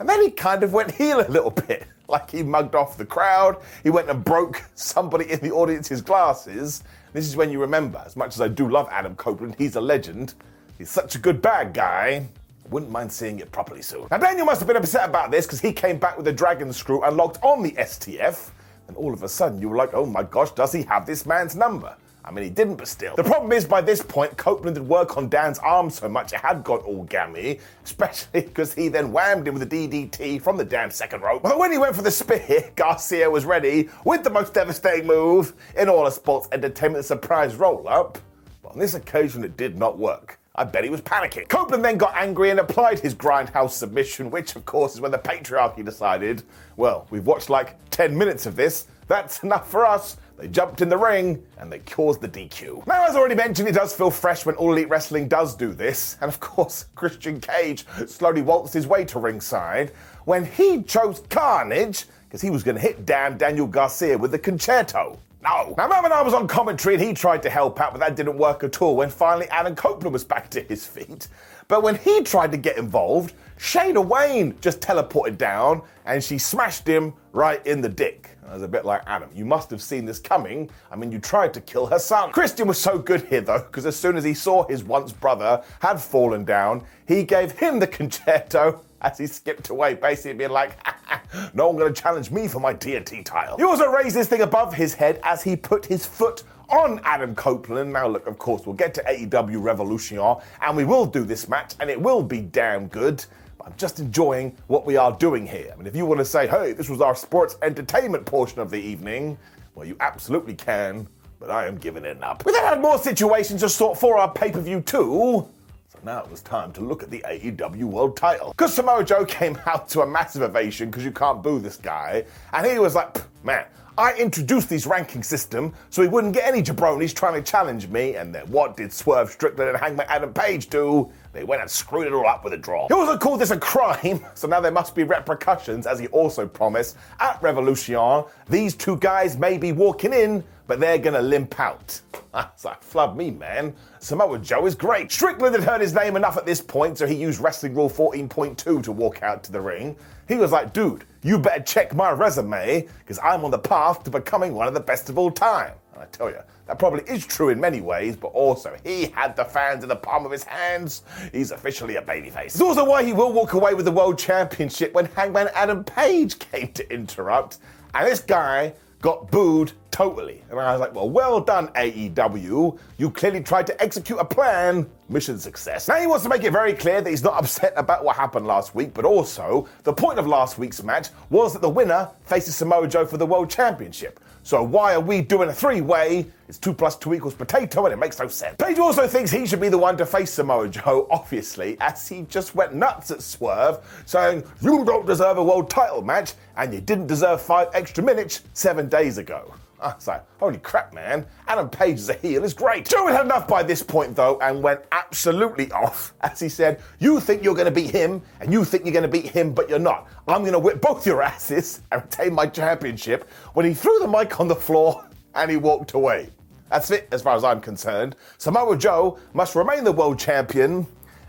And 0.00 0.08
then 0.08 0.22
he 0.22 0.30
kind 0.30 0.62
of 0.62 0.72
went 0.72 0.90
heel 0.92 1.20
a 1.20 1.28
little 1.28 1.50
bit, 1.50 1.86
like 2.20 2.30
he 2.30 2.42
mugged 2.42 2.74
off 2.74 2.98
the 2.98 3.06
crowd. 3.06 3.56
He 3.82 3.90
went 3.90 4.10
and 4.10 4.24
broke 4.24 4.62
somebody 4.74 5.30
in 5.30 5.40
the 5.40 5.52
audience's 5.52 6.02
glasses. 6.02 6.82
This 7.12 7.26
is 7.26 7.36
when 7.36 7.50
you 7.50 7.60
remember, 7.60 8.02
as 8.04 8.16
much 8.16 8.34
as 8.34 8.40
I 8.40 8.48
do 8.48 8.68
love 8.68 8.88
Adam 8.90 9.14
Copeland, 9.16 9.56
he's 9.56 9.76
a 9.76 9.80
legend. 9.80 10.34
He's 10.78 10.90
such 10.90 11.14
a 11.14 11.18
good 11.18 11.42
bad 11.42 11.72
guy. 11.72 12.28
Wouldn't 12.70 12.92
mind 12.92 13.12
seeing 13.12 13.40
it 13.40 13.50
properly 13.50 13.82
soon. 13.82 14.06
Now, 14.10 14.18
Daniel 14.18 14.46
must 14.46 14.60
have 14.60 14.68
been 14.68 14.76
upset 14.76 15.08
about 15.08 15.30
this 15.30 15.44
because 15.46 15.60
he 15.60 15.72
came 15.72 15.98
back 15.98 16.16
with 16.16 16.26
a 16.28 16.32
dragon 16.32 16.72
screw 16.72 17.02
and 17.02 17.16
locked 17.16 17.38
on 17.42 17.62
the 17.62 17.72
STF. 17.72 18.50
And 18.86 18.96
all 18.96 19.12
of 19.12 19.22
a 19.22 19.28
sudden, 19.28 19.60
you 19.60 19.68
were 19.68 19.76
like, 19.76 19.92
oh 19.92 20.06
my 20.06 20.22
gosh, 20.22 20.52
does 20.52 20.72
he 20.72 20.82
have 20.84 21.04
this 21.04 21.26
man's 21.26 21.56
number? 21.56 21.96
I 22.24 22.30
mean, 22.30 22.44
he 22.44 22.50
didn't, 22.50 22.76
but 22.76 22.88
still. 22.88 23.16
The 23.16 23.24
problem 23.24 23.52
is, 23.52 23.64
by 23.64 23.80
this 23.80 24.02
point, 24.02 24.36
Copeland 24.36 24.76
had 24.76 24.86
worked 24.86 25.16
on 25.16 25.28
Dan's 25.28 25.58
arm 25.60 25.90
so 25.90 26.08
much 26.08 26.32
it 26.32 26.40
had 26.40 26.62
got 26.62 26.82
all 26.82 27.04
gammy, 27.04 27.58
especially 27.84 28.42
because 28.42 28.74
he 28.74 28.88
then 28.88 29.10
whammed 29.10 29.48
him 29.48 29.54
with 29.54 29.62
a 29.62 29.66
DDT 29.66 30.42
from 30.42 30.56
the 30.56 30.64
damn 30.64 30.90
second 30.90 31.22
rope. 31.22 31.42
But 31.42 31.58
when 31.58 31.72
he 31.72 31.78
went 31.78 31.96
for 31.96 32.02
the 32.02 32.10
spear, 32.10 32.70
Garcia 32.76 33.30
was 33.30 33.44
ready 33.44 33.88
with 34.04 34.22
the 34.22 34.30
most 34.30 34.54
devastating 34.54 35.06
move 35.06 35.54
in 35.76 35.88
all 35.88 36.06
of 36.06 36.12
sports 36.12 36.48
entertainment, 36.52 37.04
surprise 37.04 37.56
roll 37.56 37.88
up. 37.88 38.18
But 38.62 38.72
on 38.72 38.78
this 38.78 38.94
occasion, 38.94 39.42
it 39.42 39.56
did 39.56 39.78
not 39.78 39.98
work. 39.98 40.38
I 40.54 40.64
bet 40.64 40.84
he 40.84 40.90
was 40.90 41.00
panicking. 41.00 41.48
Copeland 41.48 41.84
then 41.84 41.96
got 41.96 42.14
angry 42.16 42.50
and 42.50 42.60
applied 42.60 42.98
his 42.98 43.14
grindhouse 43.14 43.70
submission, 43.70 44.30
which, 44.30 44.56
of 44.56 44.66
course, 44.66 44.94
is 44.94 45.00
when 45.00 45.12
the 45.12 45.18
patriarchy 45.18 45.84
decided, 45.84 46.42
well, 46.76 47.06
we've 47.10 47.26
watched 47.26 47.48
like 47.48 47.78
10 47.90 48.16
minutes 48.16 48.46
of 48.46 48.56
this. 48.56 48.86
That's 49.06 49.42
enough 49.42 49.70
for 49.70 49.86
us. 49.86 50.16
They 50.40 50.48
jumped 50.48 50.80
in 50.80 50.88
the 50.88 50.96
ring 50.96 51.44
and 51.58 51.70
they 51.70 51.80
caused 51.80 52.22
the 52.22 52.28
DQ. 52.28 52.86
Now, 52.86 53.04
as 53.06 53.14
already 53.14 53.34
mentioned, 53.34 53.68
it 53.68 53.74
does 53.74 53.92
feel 53.92 54.10
fresh 54.10 54.46
when 54.46 54.54
All 54.54 54.72
Elite 54.72 54.88
Wrestling 54.88 55.28
does 55.28 55.54
do 55.54 55.74
this. 55.74 56.16
And 56.22 56.30
of 56.30 56.40
course, 56.40 56.86
Christian 56.94 57.40
Cage 57.40 57.84
slowly 58.06 58.40
waltzed 58.40 58.72
his 58.72 58.86
way 58.86 59.04
to 59.04 59.18
ringside 59.18 59.90
when 60.24 60.46
he 60.46 60.82
chose 60.82 61.20
Carnage 61.28 62.06
because 62.26 62.40
he 62.40 62.48
was 62.48 62.62
going 62.62 62.76
to 62.76 62.80
hit 62.80 63.04
damn 63.04 63.36
Daniel 63.36 63.66
Garcia 63.66 64.16
with 64.16 64.30
the 64.30 64.38
Con-Chair-To. 64.38 65.18
No. 65.42 65.74
Now, 65.76 65.88
I 65.90 66.22
was 66.22 66.32
on 66.32 66.48
commentary 66.48 66.94
and 66.94 67.04
he 67.04 67.12
tried 67.12 67.42
to 67.42 67.50
help 67.50 67.78
out, 67.78 67.92
but 67.92 67.98
that 67.98 68.16
didn't 68.16 68.38
work 68.38 68.64
at 68.64 68.80
all 68.80 68.96
when 68.96 69.10
finally 69.10 69.48
Adam 69.48 69.74
Copeland 69.74 70.14
was 70.14 70.24
back 70.24 70.48
to 70.50 70.62
his 70.62 70.86
feet. 70.86 71.28
But 71.70 71.84
when 71.84 71.94
he 71.94 72.22
tried 72.22 72.50
to 72.50 72.56
get 72.58 72.78
involved, 72.78 73.34
Shayna 73.56 74.04
Wayne 74.04 74.58
just 74.60 74.80
teleported 74.80 75.38
down 75.38 75.82
and 76.04 76.22
she 76.22 76.36
smashed 76.36 76.84
him 76.84 77.14
right 77.32 77.64
in 77.64 77.80
the 77.80 77.88
dick. 77.88 78.36
I 78.44 78.54
was 78.54 78.64
a 78.64 78.68
bit 78.68 78.84
like 78.84 79.02
Adam. 79.06 79.30
You 79.32 79.44
must 79.44 79.70
have 79.70 79.80
seen 79.80 80.04
this 80.04 80.18
coming. 80.18 80.68
I 80.90 80.96
mean, 80.96 81.12
you 81.12 81.20
tried 81.20 81.54
to 81.54 81.60
kill 81.60 81.86
her 81.86 82.00
son. 82.00 82.32
Christian 82.32 82.66
was 82.66 82.80
so 82.80 82.98
good 82.98 83.22
here, 83.28 83.42
though, 83.42 83.60
because 83.60 83.86
as 83.86 83.94
soon 83.94 84.16
as 84.16 84.24
he 84.24 84.34
saw 84.34 84.66
his 84.66 84.82
once 84.82 85.12
brother 85.12 85.62
had 85.78 86.00
fallen 86.00 86.44
down, 86.44 86.82
he 87.06 87.22
gave 87.22 87.52
him 87.52 87.78
the 87.78 87.86
Con-Chair-To 87.96 88.80
as 89.02 89.18
he 89.18 89.28
skipped 89.28 89.68
away, 89.68 89.94
basically 89.94 90.34
being 90.34 90.50
like, 90.50 90.76
no 91.54 91.68
one 91.68 91.76
gonna 91.78 91.94
challenge 91.94 92.32
me 92.32 92.48
for 92.48 92.58
my 92.58 92.74
TNT 92.74 93.24
title. 93.24 93.56
He 93.56 93.62
also 93.62 93.86
raised 93.86 94.16
this 94.16 94.26
thing 94.26 94.40
above 94.40 94.74
his 94.74 94.92
head 94.92 95.20
as 95.22 95.44
he 95.44 95.54
put 95.54 95.86
his 95.86 96.04
foot 96.04 96.42
on 96.70 97.00
Adam 97.04 97.34
Copeland. 97.34 97.92
Now, 97.92 98.06
look, 98.06 98.26
of 98.26 98.38
course, 98.38 98.66
we'll 98.66 98.76
get 98.76 98.94
to 98.94 99.02
AEW 99.02 99.62
Revolution, 99.62 100.18
and 100.62 100.76
we 100.76 100.84
will 100.84 101.06
do 101.06 101.24
this 101.24 101.48
match, 101.48 101.74
and 101.80 101.90
it 101.90 102.00
will 102.00 102.22
be 102.22 102.40
damn 102.40 102.86
good. 102.88 103.24
I'm 103.64 103.74
just 103.76 104.00
enjoying 104.00 104.56
what 104.68 104.86
we 104.86 104.96
are 104.96 105.12
doing 105.12 105.46
here. 105.46 105.70
I 105.72 105.76
mean, 105.76 105.86
if 105.86 105.94
you 105.94 106.06
want 106.06 106.18
to 106.18 106.24
say, 106.24 106.46
hey, 106.46 106.72
this 106.72 106.88
was 106.88 107.00
our 107.00 107.14
sports 107.14 107.56
entertainment 107.62 108.24
portion 108.24 108.60
of 108.60 108.70
the 108.70 108.80
evening, 108.80 109.38
well, 109.74 109.86
you 109.86 109.96
absolutely 110.00 110.54
can, 110.54 111.06
but 111.38 111.50
I 111.50 111.66
am 111.66 111.76
giving 111.76 112.04
it 112.04 112.22
up. 112.22 112.44
We 112.44 112.52
then 112.52 112.64
had 112.64 112.80
more 112.80 112.98
situations 112.98 113.60
to 113.60 113.68
sort 113.68 113.98
for 113.98 114.18
our 114.18 114.30
pay 114.30 114.50
per 114.50 114.60
view, 114.60 114.80
too. 114.80 115.46
So 115.88 115.98
now 116.04 116.20
it 116.20 116.30
was 116.30 116.40
time 116.40 116.72
to 116.72 116.80
look 116.80 117.02
at 117.02 117.10
the 117.10 117.24
AEW 117.28 117.84
World 117.84 118.16
title. 118.16 118.50
Because 118.50 118.74
Samoa 118.74 119.04
Joe 119.04 119.24
came 119.26 119.58
out 119.66 119.88
to 119.90 120.02
a 120.02 120.06
massive 120.06 120.42
ovation 120.42 120.90
because 120.90 121.04
you 121.04 121.12
can't 121.12 121.42
boo 121.42 121.60
this 121.60 121.76
guy, 121.76 122.24
and 122.52 122.66
he 122.66 122.78
was 122.78 122.94
like, 122.94 123.18
man, 123.44 123.66
I 124.00 124.14
introduced 124.14 124.70
this 124.70 124.86
ranking 124.86 125.22
system 125.22 125.74
so 125.90 126.00
he 126.00 126.08
wouldn't 126.08 126.32
get 126.32 126.46
any 126.46 126.62
jabronis 126.62 127.14
trying 127.14 127.34
to 127.34 127.42
challenge 127.42 127.86
me, 127.88 128.14
and 128.14 128.34
then 128.34 128.50
what 128.50 128.74
did 128.74 128.94
Swerve 128.94 129.30
Strickland 129.30 129.68
and 129.68 129.78
Hangman 129.78 130.06
Adam 130.08 130.32
Page 130.32 130.70
do? 130.70 131.12
They 131.34 131.44
went 131.44 131.60
and 131.60 131.70
screwed 131.70 132.06
it 132.06 132.14
all 132.14 132.26
up 132.26 132.42
with 132.42 132.54
a 132.54 132.56
draw. 132.56 132.88
He 132.88 132.94
also 132.94 133.18
called 133.18 133.42
this 133.42 133.50
a 133.50 133.58
crime, 133.58 134.24
so 134.34 134.48
now 134.48 134.58
there 134.58 134.72
must 134.72 134.94
be 134.94 135.04
repercussions, 135.04 135.86
as 135.86 135.98
he 135.98 136.06
also 136.06 136.46
promised. 136.46 136.96
At 137.20 137.42
Revolution, 137.42 138.24
these 138.48 138.74
two 138.74 138.96
guys 138.96 139.36
may 139.36 139.58
be 139.58 139.70
walking 139.72 140.14
in, 140.14 140.44
but 140.70 140.78
they're 140.78 140.98
gonna 140.98 141.20
limp 141.20 141.58
out. 141.58 142.00
Ah, 142.32 142.48
it's 142.54 142.64
like, 142.64 142.80
flub 142.80 143.16
me, 143.16 143.32
man. 143.32 143.74
Samoa 143.98 144.38
Joe 144.38 144.64
is 144.64 144.76
great. 144.76 145.10
Strickland 145.10 145.52
had 145.52 145.64
heard 145.64 145.80
his 145.80 145.92
name 145.92 146.14
enough 146.14 146.36
at 146.36 146.46
this 146.46 146.60
point, 146.60 146.96
so 146.96 147.04
he 147.04 147.16
used 147.16 147.40
Wrestling 147.40 147.74
Rule 147.74 147.90
14.2 147.90 148.84
to 148.84 148.92
walk 148.92 149.24
out 149.24 149.42
to 149.42 149.50
the 149.50 149.60
ring. 149.60 149.96
He 150.28 150.36
was 150.36 150.52
like, 150.52 150.72
dude, 150.72 151.02
you 151.24 151.40
better 151.40 151.60
check 151.60 151.92
my 151.92 152.12
resume, 152.12 152.86
because 153.00 153.18
I'm 153.18 153.44
on 153.44 153.50
the 153.50 153.58
path 153.58 154.04
to 154.04 154.10
becoming 154.10 154.54
one 154.54 154.68
of 154.68 154.74
the 154.74 154.80
best 154.80 155.10
of 155.10 155.18
all 155.18 155.32
time. 155.32 155.72
And 155.92 156.04
I 156.04 156.06
tell 156.06 156.30
you, 156.30 156.38
that 156.68 156.78
probably 156.78 157.02
is 157.12 157.26
true 157.26 157.48
in 157.48 157.58
many 157.58 157.80
ways, 157.80 158.14
but 158.14 158.28
also 158.28 158.76
he 158.84 159.06
had 159.06 159.34
the 159.34 159.44
fans 159.44 159.82
in 159.82 159.88
the 159.88 159.96
palm 159.96 160.24
of 160.24 160.30
his 160.30 160.44
hands. 160.44 161.02
He's 161.32 161.50
officially 161.50 161.96
a 161.96 162.02
babyface. 162.02 162.44
It's 162.44 162.60
also 162.60 162.84
why 162.84 163.02
he 163.02 163.12
will 163.12 163.32
walk 163.32 163.54
away 163.54 163.74
with 163.74 163.86
the 163.86 163.90
World 163.90 164.20
Championship 164.20 164.94
when 164.94 165.06
Hangman 165.06 165.48
Adam 165.52 165.82
Page 165.82 166.38
came 166.52 166.68
to 166.74 166.94
interrupt. 166.94 167.58
And 167.92 168.06
this 168.06 168.20
guy 168.20 168.74
got 169.02 169.30
booed 169.30 169.72
totally. 169.90 170.42
And 170.50 170.58
I 170.58 170.72
was 170.72 170.80
like, 170.80 170.94
well, 170.94 171.08
well 171.08 171.40
done, 171.40 171.68
AEW. 171.68 172.78
You 172.98 173.10
clearly 173.10 173.42
tried 173.42 173.66
to 173.68 173.82
execute 173.82 174.18
a 174.18 174.24
plan. 174.24 174.88
Mission 175.08 175.38
success. 175.38 175.88
Now 175.88 175.96
he 175.96 176.06
wants 176.06 176.22
to 176.24 176.28
make 176.28 176.44
it 176.44 176.52
very 176.52 176.72
clear 176.72 177.00
that 177.00 177.10
he's 177.10 177.22
not 177.24 177.34
upset 177.42 177.72
about 177.76 178.04
what 178.04 178.16
happened 178.16 178.46
last 178.46 178.74
week, 178.74 178.94
but 178.94 179.04
also 179.04 179.68
the 179.82 179.92
point 179.92 180.18
of 180.18 180.26
last 180.26 180.58
week's 180.58 180.82
match 180.82 181.08
was 181.30 181.52
that 181.52 181.62
the 181.62 181.68
winner 181.68 182.10
faces 182.24 182.56
Samoa 182.56 182.86
Joe 182.88 183.06
for 183.06 183.16
the 183.16 183.26
World 183.26 183.50
Championship. 183.50 184.20
So 184.42 184.62
why 184.62 184.94
are 184.94 185.00
we 185.00 185.20
doing 185.20 185.48
a 185.48 185.52
three-way? 185.52 186.26
It's 186.48 186.58
two 186.58 186.72
plus 186.72 186.96
two 186.96 187.12
equals 187.12 187.34
potato, 187.34 187.84
and 187.84 187.92
it 187.92 187.98
makes 187.98 188.18
no 188.18 188.28
sense. 188.28 188.56
Page 188.56 188.78
also 188.78 189.06
thinks 189.06 189.30
he 189.30 189.46
should 189.46 189.60
be 189.60 189.68
the 189.68 189.78
one 189.78 189.96
to 189.98 190.06
face 190.06 190.32
Samoa 190.32 190.68
Joe, 190.68 191.06
obviously, 191.12 191.76
as 191.80 192.08
he 192.08 192.22
just 192.22 192.54
went 192.54 192.74
nuts 192.74 193.10
at 193.10 193.22
Swerve, 193.22 193.78
saying, 194.06 194.42
You 194.62 194.84
don't 194.84 195.06
deserve 195.06 195.36
a 195.36 195.44
world 195.44 195.68
title 195.68 196.02
match, 196.02 196.32
and 196.56 196.72
you 196.72 196.80
didn't 196.80 197.06
deserve 197.06 197.42
five 197.42 197.68
extra 197.74 198.02
minutes 198.02 198.42
seven 198.54 198.88
days 198.88 199.18
ago. 199.18 199.54
I 199.80 199.94
was 199.94 200.06
like, 200.06 200.24
holy 200.38 200.58
crap, 200.58 200.92
man. 200.92 201.26
Adam 201.48 201.68
Page 201.68 201.98
as 201.98 202.08
a 202.10 202.14
heel 202.14 202.44
is 202.44 202.52
great. 202.52 202.88
Joe 202.88 203.06
had 203.06 203.24
enough 203.24 203.48
by 203.48 203.62
this 203.62 203.82
point, 203.82 204.14
though, 204.14 204.38
and 204.40 204.62
went 204.62 204.80
absolutely 204.92 205.70
off 205.72 206.14
as 206.20 206.38
he 206.38 206.48
said, 206.48 206.80
You 206.98 207.20
think 207.20 207.42
you're 207.42 207.54
going 207.54 207.66
to 207.66 207.70
beat 207.70 207.90
him, 207.90 208.22
and 208.40 208.52
you 208.52 208.64
think 208.64 208.84
you're 208.84 208.92
going 208.92 209.02
to 209.02 209.08
beat 209.08 209.26
him, 209.26 209.52
but 209.52 209.68
you're 209.68 209.78
not. 209.78 210.08
I'm 210.28 210.42
going 210.42 210.52
to 210.52 210.58
whip 210.58 210.80
both 210.80 211.06
your 211.06 211.22
asses 211.30 211.80
and 211.90 212.02
retain 212.02 212.34
my 212.34 212.46
championship 212.46 213.28
when 213.54 213.66
he 213.66 213.74
threw 213.74 213.98
the 214.00 214.08
mic 214.08 214.38
on 214.38 214.48
the 214.48 214.56
floor 214.56 215.04
and 215.34 215.50
he 215.50 215.56
walked 215.56 215.94
away. 215.94 216.30
That's 216.70 216.90
it, 216.92 217.08
as 217.10 217.22
far 217.22 217.34
as 217.34 217.42
I'm 217.42 217.60
concerned. 217.60 218.14
Samoa 218.38 218.76
Joe 218.76 219.18
must 219.32 219.56
remain 219.56 219.82
the 219.82 219.90
world 219.90 220.18
champion 220.20 220.86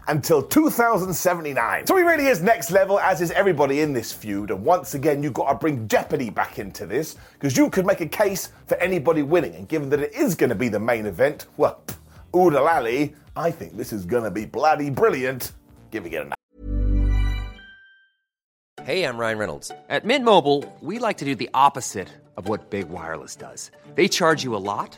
until 0.07 0.41
2079. 0.41 1.87
So 1.87 1.95
he 1.95 2.03
really 2.03 2.27
is 2.27 2.41
next 2.41 2.71
level, 2.71 2.99
as 2.99 3.21
is 3.21 3.31
everybody 3.31 3.81
in 3.81 3.93
this 3.93 4.11
feud. 4.11 4.51
And 4.51 4.63
once 4.65 4.93
again, 4.93 5.23
you've 5.23 5.33
got 5.33 5.51
to 5.51 5.55
bring 5.55 5.87
Jeopardy 5.87 6.29
back 6.29 6.59
into 6.59 6.85
this, 6.85 7.15
because 7.33 7.55
you 7.55 7.69
could 7.69 7.85
make 7.85 8.01
a 8.01 8.07
case 8.07 8.49
for 8.65 8.75
anybody 8.77 9.21
winning. 9.21 9.55
And 9.55 9.67
given 9.67 9.89
that 9.89 9.99
it 9.99 10.13
is 10.13 10.35
going 10.35 10.49
to 10.49 10.55
be 10.55 10.69
the 10.69 10.79
main 10.79 11.05
event, 11.05 11.45
well, 11.57 11.81
oodalally, 12.33 13.13
I 13.35 13.51
think 13.51 13.77
this 13.77 13.93
is 13.93 14.05
going 14.05 14.23
to 14.23 14.31
be 14.31 14.45
bloody 14.45 14.89
brilliant. 14.89 15.51
Giving 15.91 16.13
it 16.13 16.21
a 16.21 16.25
night. 16.25 16.35
Hey, 18.83 19.03
I'm 19.03 19.17
Ryan 19.17 19.37
Reynolds. 19.37 19.71
At 19.89 20.05
Mint 20.05 20.25
Mobile, 20.25 20.65
we 20.81 20.97
like 20.97 21.17
to 21.17 21.25
do 21.25 21.35
the 21.35 21.49
opposite 21.53 22.07
of 22.35 22.47
what 22.47 22.71
Big 22.71 22.89
Wireless 22.89 23.35
does. 23.35 23.69
They 23.93 24.07
charge 24.07 24.43
you 24.43 24.55
a 24.55 24.57
lot, 24.57 24.97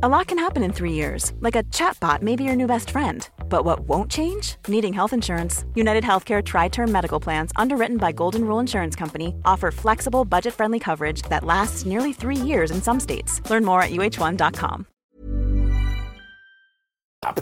A 0.00 0.08
lot 0.08 0.26
can 0.26 0.38
happen 0.38 0.62
in 0.62 0.72
three 0.72 0.94
years, 0.94 1.32
like 1.40 1.54
a 1.54 1.62
chatbot 1.64 2.22
may 2.22 2.34
be 2.34 2.44
your 2.44 2.56
new 2.56 2.66
best 2.66 2.90
friend. 2.90 3.28
But 3.48 3.64
what 3.64 3.80
won't 3.80 4.10
change? 4.10 4.56
Needing 4.66 4.92
health 4.92 5.12
insurance. 5.12 5.64
United 5.74 6.02
Healthcare 6.02 6.42
Tri 6.42 6.68
Term 6.68 6.90
Medical 6.90 7.20
Plans, 7.20 7.52
underwritten 7.56 7.98
by 7.98 8.10
Golden 8.10 8.44
Rule 8.44 8.58
Insurance 8.58 8.96
Company, 8.96 9.34
offer 9.44 9.70
flexible, 9.70 10.24
budget 10.24 10.54
friendly 10.54 10.78
coverage 10.78 11.22
that 11.28 11.44
lasts 11.44 11.84
nearly 11.84 12.12
three 12.12 12.36
years 12.36 12.70
in 12.70 12.80
some 12.80 12.98
states. 12.98 13.48
Learn 13.50 13.64
more 13.64 13.82
at 13.82 13.90
uh1.com. 13.90 14.86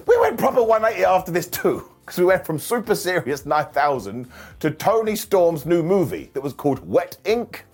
We 0.07 0.21
went 0.21 0.39
proper 0.39 0.63
180 0.63 1.05
after 1.05 1.31
this 1.33 1.47
too, 1.47 1.89
because 2.05 2.19
we 2.19 2.25
went 2.25 2.45
from 2.45 2.59
Super 2.59 2.95
Serious 2.97 3.47
9000 3.47 4.29
to 4.59 4.71
Toni 4.73 5.15
Storm's 5.17 5.65
new 5.65 5.83
movie 5.83 6.31
that 6.35 6.43
was 6.43 6.53
called 6.53 6.87
Wet 6.87 7.17
Ink. 7.25 7.65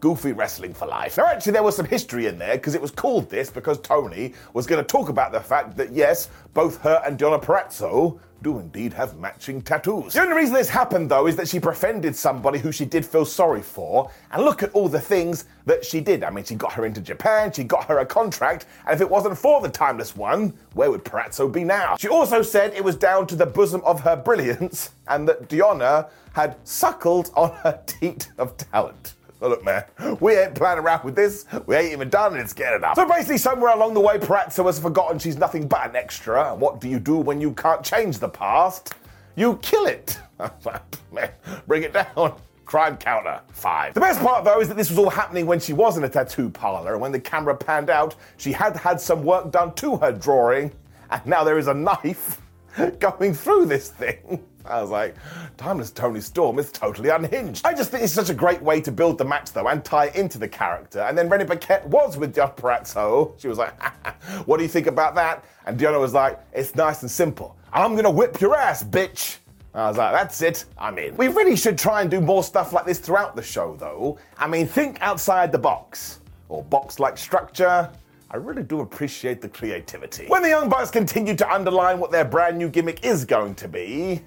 Goofy 0.00 0.32
Wrestling 0.32 0.74
for 0.74 0.86
Life. 0.86 1.16
Now, 1.18 1.26
actually, 1.26 1.52
there 1.52 1.62
was 1.62 1.76
some 1.76 1.86
history 1.86 2.26
in 2.26 2.38
there 2.38 2.56
because 2.56 2.74
it 2.74 2.82
was 2.82 2.90
called 2.90 3.28
this 3.30 3.50
because 3.50 3.80
Toni 3.80 4.34
was 4.52 4.66
going 4.66 4.82
to 4.82 4.86
talk 4.86 5.08
about 5.08 5.32
the 5.32 5.40
fact 5.40 5.76
that, 5.76 5.92
yes, 5.92 6.28
both 6.54 6.80
her 6.82 7.02
and 7.04 7.18
Deonna 7.18 7.42
Purrazzo 7.42 8.18
do 8.42 8.58
indeed 8.58 8.92
have 8.92 9.16
matching 9.16 9.62
tattoos. 9.62 10.12
The 10.12 10.20
only 10.20 10.36
reason 10.36 10.54
this 10.54 10.68
happened, 10.68 11.10
though, 11.10 11.26
is 11.26 11.36
that 11.36 11.48
she 11.48 11.58
befriended 11.58 12.14
somebody 12.14 12.58
who 12.58 12.70
she 12.70 12.84
did 12.84 13.04
feel 13.04 13.24
sorry 13.24 13.62
for, 13.62 14.10
and 14.30 14.44
look 14.44 14.62
at 14.62 14.70
all 14.72 14.88
the 14.88 15.00
things 15.00 15.46
that 15.64 15.84
she 15.84 16.00
did. 16.00 16.22
I 16.22 16.30
mean, 16.30 16.44
she 16.44 16.54
got 16.54 16.72
her 16.74 16.84
into 16.84 17.00
Japan, 17.00 17.50
she 17.50 17.64
got 17.64 17.86
her 17.86 17.98
a 17.98 18.06
contract, 18.06 18.66
and 18.86 18.94
if 18.94 19.00
it 19.00 19.10
wasn't 19.10 19.36
for 19.38 19.60
the 19.60 19.68
Timeless 19.68 20.14
One, 20.14 20.52
where 20.74 20.90
would 20.90 21.04
Purrazzo 21.04 21.50
be 21.50 21.64
now? 21.64 21.96
She 21.96 22.08
also 22.08 22.42
said 22.42 22.72
it 22.74 22.84
was 22.84 22.94
down 22.94 23.26
to 23.28 23.36
the 23.36 23.46
bosom 23.46 23.80
of 23.84 24.00
her 24.00 24.14
brilliance, 24.14 24.90
and 25.08 25.26
that 25.28 25.48
Deonna 25.48 26.08
had 26.34 26.56
suckled 26.62 27.30
on 27.34 27.50
her 27.62 27.82
teat 27.86 28.28
of 28.38 28.56
talent. 28.58 29.14
Oh, 29.42 29.48
look, 29.48 29.64
man, 29.64 29.84
we 30.20 30.34
ain't 30.36 30.54
playing 30.54 30.78
around 30.78 31.04
with 31.04 31.14
this. 31.14 31.44
We 31.66 31.76
ain't 31.76 31.92
even 31.92 32.08
done 32.08 32.36
it. 32.36 32.40
It's 32.40 32.54
getting 32.54 32.76
enough. 32.76 32.96
So 32.96 33.06
basically, 33.06 33.38
somewhere 33.38 33.74
along 33.74 33.94
the 33.94 34.00
way, 34.00 34.18
Purrazzo 34.18 34.64
has 34.64 34.78
forgotten 34.78 35.18
she's 35.18 35.36
nothing 35.36 35.68
but 35.68 35.88
an 35.88 35.94
extra. 35.94 36.52
And 36.52 36.60
what 36.60 36.80
do 36.80 36.88
you 36.88 36.98
do 36.98 37.16
when 37.16 37.40
you 37.40 37.52
can't 37.52 37.84
change 37.84 38.18
the 38.18 38.28
past? 38.28 38.94
You 39.34 39.58
kill 39.60 39.86
it. 39.86 40.18
man, 41.12 41.30
bring 41.66 41.82
it 41.82 41.92
down. 41.92 42.34
Crime 42.64 42.96
counter, 42.96 43.40
five. 43.52 43.94
The 43.94 44.00
best 44.00 44.20
part, 44.20 44.44
though, 44.44 44.60
is 44.60 44.68
that 44.68 44.76
this 44.76 44.90
was 44.90 44.98
all 44.98 45.10
happening 45.10 45.46
when 45.46 45.60
she 45.60 45.72
was 45.72 45.96
in 45.96 46.04
a 46.04 46.08
tattoo 46.08 46.50
parlor, 46.50 46.94
and 46.94 47.00
when 47.00 47.12
the 47.12 47.20
camera 47.20 47.54
panned 47.54 47.90
out, 47.90 48.16
she 48.38 48.50
had 48.50 48.76
had 48.76 49.00
some 49.00 49.22
work 49.22 49.52
done 49.52 49.72
to 49.74 49.96
her 49.98 50.10
drawing, 50.10 50.72
and 51.10 51.24
now 51.26 51.44
there 51.44 51.58
is 51.58 51.68
a 51.68 51.74
knife 51.74 52.40
going 52.98 53.34
through 53.34 53.66
this 53.66 53.90
thing. 53.90 54.44
I 54.68 54.80
was 54.80 54.90
like, 54.90 55.14
Timeless 55.56 55.90
Toni 55.90 56.20
Storm 56.20 56.58
is 56.58 56.70
totally 56.72 57.08
unhinged. 57.08 57.66
I 57.66 57.74
just 57.74 57.90
think 57.90 58.02
it's 58.02 58.12
such 58.12 58.30
a 58.30 58.34
great 58.34 58.60
way 58.62 58.80
to 58.80 58.92
build 58.92 59.18
the 59.18 59.24
match, 59.24 59.52
though, 59.52 59.68
and 59.68 59.84
tie 59.84 60.08
into 60.08 60.38
the 60.38 60.48
character. 60.48 61.00
And 61.00 61.16
then 61.16 61.28
Renee 61.28 61.44
Paquette 61.44 61.86
was 61.88 62.16
with 62.16 62.34
Deonna 62.34 62.56
Purrazzo. 62.56 63.38
She 63.40 63.48
was 63.48 63.58
like, 63.58 63.80
What 64.46 64.58
do 64.58 64.62
you 64.62 64.68
think 64.68 64.86
about 64.86 65.14
that? 65.14 65.44
And 65.66 65.78
Deonna 65.78 66.00
was 66.00 66.14
like, 66.14 66.40
It's 66.52 66.74
nice 66.74 67.02
and 67.02 67.10
simple. 67.10 67.56
I'm 67.72 67.94
gonna 67.96 68.10
whip 68.10 68.40
your 68.40 68.56
ass, 68.56 68.82
bitch. 68.82 69.38
I 69.74 69.88
was 69.88 69.98
like, 69.98 70.12
that's 70.14 70.40
it, 70.40 70.64
I'm 70.78 70.96
in. 70.96 71.14
We 71.18 71.28
really 71.28 71.54
should 71.54 71.76
try 71.76 72.00
and 72.00 72.10
do 72.10 72.18
more 72.18 72.42
stuff 72.42 72.72
like 72.72 72.86
this 72.86 72.98
throughout 72.98 73.36
the 73.36 73.42
show, 73.42 73.76
though. 73.78 74.18
I 74.38 74.46
mean, 74.46 74.66
think 74.66 74.96
outside 75.02 75.52
the 75.52 75.58
box, 75.58 76.20
or 76.48 76.64
box 76.64 76.98
like 76.98 77.18
structure. 77.18 77.90
I 78.30 78.38
really 78.38 78.62
do 78.62 78.80
appreciate 78.80 79.40
the 79.40 79.48
creativity. 79.48 80.26
When 80.26 80.42
the 80.42 80.48
Young 80.48 80.68
Bucks 80.68 80.90
continue 80.90 81.36
to 81.36 81.52
underline 81.52 81.98
what 81.98 82.10
their 82.10 82.24
brand 82.24 82.58
new 82.58 82.68
gimmick 82.68 83.04
is 83.04 83.24
going 83.24 83.54
to 83.56 83.68
be, 83.68 84.22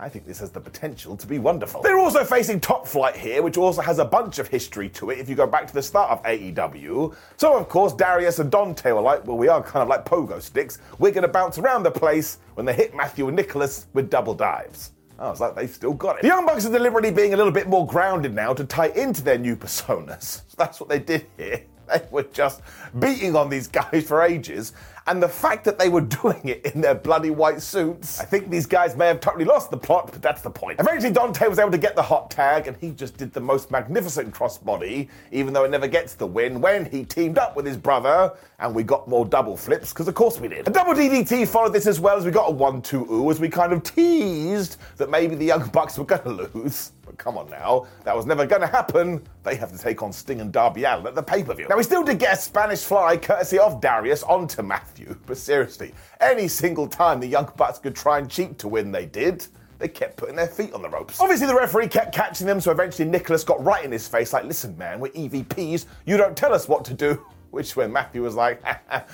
I 0.00 0.08
think 0.08 0.26
this 0.26 0.38
has 0.38 0.52
the 0.52 0.60
potential 0.60 1.16
to 1.16 1.26
be 1.26 1.40
wonderful. 1.40 1.82
They're 1.82 1.98
also 1.98 2.22
facing 2.22 2.60
Top 2.60 2.86
Flight 2.86 3.16
here, 3.16 3.42
which 3.42 3.56
also 3.56 3.82
has 3.82 3.98
a 3.98 4.04
bunch 4.04 4.38
of 4.38 4.46
history 4.46 4.88
to 4.90 5.10
it 5.10 5.18
if 5.18 5.28
you 5.28 5.34
go 5.34 5.46
back 5.46 5.66
to 5.66 5.74
the 5.74 5.82
start 5.82 6.12
of 6.12 6.22
AEW. 6.22 7.16
So, 7.36 7.56
of 7.56 7.68
course, 7.68 7.94
Darius 7.94 8.38
and 8.38 8.48
Dante 8.48 8.92
were 8.92 9.00
like, 9.00 9.26
well, 9.26 9.36
we 9.36 9.48
are 9.48 9.60
kind 9.60 9.82
of 9.82 9.88
like 9.88 10.04
pogo 10.04 10.40
sticks. 10.40 10.78
We're 11.00 11.10
going 11.10 11.22
to 11.22 11.28
bounce 11.28 11.58
around 11.58 11.82
the 11.82 11.90
place 11.90 12.38
when 12.54 12.64
they 12.64 12.74
hit 12.74 12.94
Matthew 12.94 13.26
and 13.26 13.34
Nicholas 13.34 13.88
with 13.92 14.08
double 14.08 14.34
dives. 14.34 14.92
Oh, 15.18 15.26
I 15.26 15.30
was 15.30 15.40
like, 15.40 15.56
they've 15.56 15.68
still 15.68 15.94
got 15.94 16.18
it. 16.18 16.22
The 16.22 16.28
Young 16.28 16.46
Bucks 16.46 16.64
are 16.64 16.70
deliberately 16.70 17.10
being 17.10 17.34
a 17.34 17.36
little 17.36 17.50
bit 17.50 17.66
more 17.66 17.84
grounded 17.84 18.32
now 18.32 18.54
to 18.54 18.64
tie 18.64 18.90
into 18.90 19.22
their 19.24 19.38
new 19.38 19.56
personas. 19.56 20.22
So 20.22 20.42
that's 20.58 20.78
what 20.78 20.88
they 20.88 21.00
did 21.00 21.26
here. 21.36 21.62
They 21.88 22.02
were 22.10 22.24
just 22.24 22.60
beating 22.98 23.34
on 23.34 23.48
these 23.48 23.66
guys 23.66 24.06
for 24.06 24.22
ages. 24.22 24.74
And 25.08 25.22
the 25.22 25.28
fact 25.28 25.64
that 25.64 25.78
they 25.78 25.88
were 25.88 26.00
doing 26.22 26.40
it 26.44 26.66
in 26.66 26.82
their 26.82 26.94
bloody 26.94 27.30
white 27.30 27.62
suits, 27.62 28.20
I 28.20 28.24
think 28.24 28.50
these 28.50 28.66
guys 28.66 28.94
may 28.94 29.06
have 29.06 29.20
totally 29.20 29.46
lost 29.46 29.70
the 29.70 29.76
plot, 29.76 30.10
but 30.12 30.20
that's 30.20 30.42
the 30.42 30.50
point. 30.50 30.78
Eventually, 30.78 31.12
Dante 31.12 31.48
was 31.48 31.58
able 31.58 31.70
to 31.70 31.78
get 31.78 31.96
the 31.96 32.02
hot 32.02 32.30
tag, 32.30 32.66
and 32.68 32.76
he 32.76 32.90
just 32.90 33.16
did 33.16 33.32
the 33.32 33.40
most 33.40 33.70
magnificent 33.70 34.34
crossbody, 34.34 35.08
even 35.32 35.54
though 35.54 35.64
it 35.64 35.70
never 35.70 35.88
gets 35.88 36.14
the 36.14 36.26
win, 36.26 36.60
when 36.60 36.84
he 36.84 37.04
teamed 37.04 37.38
up 37.38 37.56
with 37.56 37.64
his 37.64 37.78
brother, 37.78 38.32
and 38.58 38.74
we 38.74 38.82
got 38.82 39.08
more 39.08 39.24
double 39.24 39.56
flips, 39.56 39.92
because 39.94 40.08
of 40.08 40.14
course 40.14 40.38
we 40.38 40.48
did. 40.48 40.68
A 40.68 40.70
double 40.70 40.92
DDT 40.92 41.48
followed 41.48 41.72
this 41.72 41.86
as 41.86 41.98
well 41.98 42.18
as 42.18 42.26
we 42.26 42.30
got 42.30 42.50
a 42.50 42.52
1 42.52 42.82
2 42.82 43.06
ooh, 43.10 43.30
as 43.30 43.40
we 43.40 43.48
kind 43.48 43.72
of 43.72 43.82
teased 43.82 44.76
that 44.98 45.08
maybe 45.08 45.34
the 45.34 45.46
Young 45.46 45.66
Bucks 45.68 45.96
were 45.96 46.04
going 46.04 46.22
to 46.52 46.58
lose. 46.58 46.92
Come 47.18 47.36
on 47.36 47.50
now, 47.50 47.86
that 48.04 48.16
was 48.16 48.26
never 48.26 48.46
going 48.46 48.62
to 48.62 48.68
happen. 48.68 49.22
They 49.42 49.56
have 49.56 49.72
to 49.72 49.78
take 49.78 50.02
on 50.02 50.12
Sting 50.12 50.40
and 50.40 50.52
Darby 50.52 50.84
Allin 50.84 51.08
at 51.08 51.14
the 51.14 51.22
pay 51.22 51.42
per 51.42 51.52
view. 51.52 51.66
Now, 51.68 51.76
we 51.76 51.82
still 51.82 52.04
did 52.04 52.18
get 52.18 52.34
a 52.34 52.40
Spanish 52.40 52.84
fly 52.84 53.16
courtesy 53.16 53.58
of 53.58 53.80
Darius 53.80 54.22
onto 54.22 54.62
Matthew, 54.62 55.18
but 55.26 55.36
seriously, 55.36 55.92
any 56.20 56.48
single 56.48 56.86
time 56.86 57.20
the 57.20 57.26
Young 57.26 57.50
Bucks 57.56 57.78
could 57.78 57.96
try 57.96 58.18
and 58.18 58.30
cheat 58.30 58.58
to 58.60 58.68
win, 58.68 58.92
they 58.92 59.06
did 59.06 59.46
they 59.78 59.88
kept 59.88 60.16
putting 60.16 60.34
their 60.34 60.48
feet 60.48 60.72
on 60.72 60.82
the 60.82 60.88
ropes. 60.88 61.20
Obviously, 61.20 61.46
the 61.46 61.54
referee 61.54 61.88
kept 61.88 62.12
catching 62.12 62.46
them, 62.46 62.60
so 62.60 62.70
eventually 62.70 63.08
Nicholas 63.08 63.44
got 63.44 63.62
right 63.62 63.84
in 63.84 63.92
his 63.92 64.08
face, 64.08 64.32
like, 64.32 64.44
listen, 64.44 64.76
man, 64.76 64.98
we're 64.98 65.12
EVPs. 65.12 65.86
You 66.04 66.16
don't 66.16 66.36
tell 66.36 66.52
us 66.52 66.68
what 66.68 66.84
to 66.86 66.94
do. 66.94 67.24
Which, 67.58 67.70
is 67.70 67.76
when 67.76 67.92
Matthew 67.92 68.22
was 68.22 68.36
like, 68.36 68.62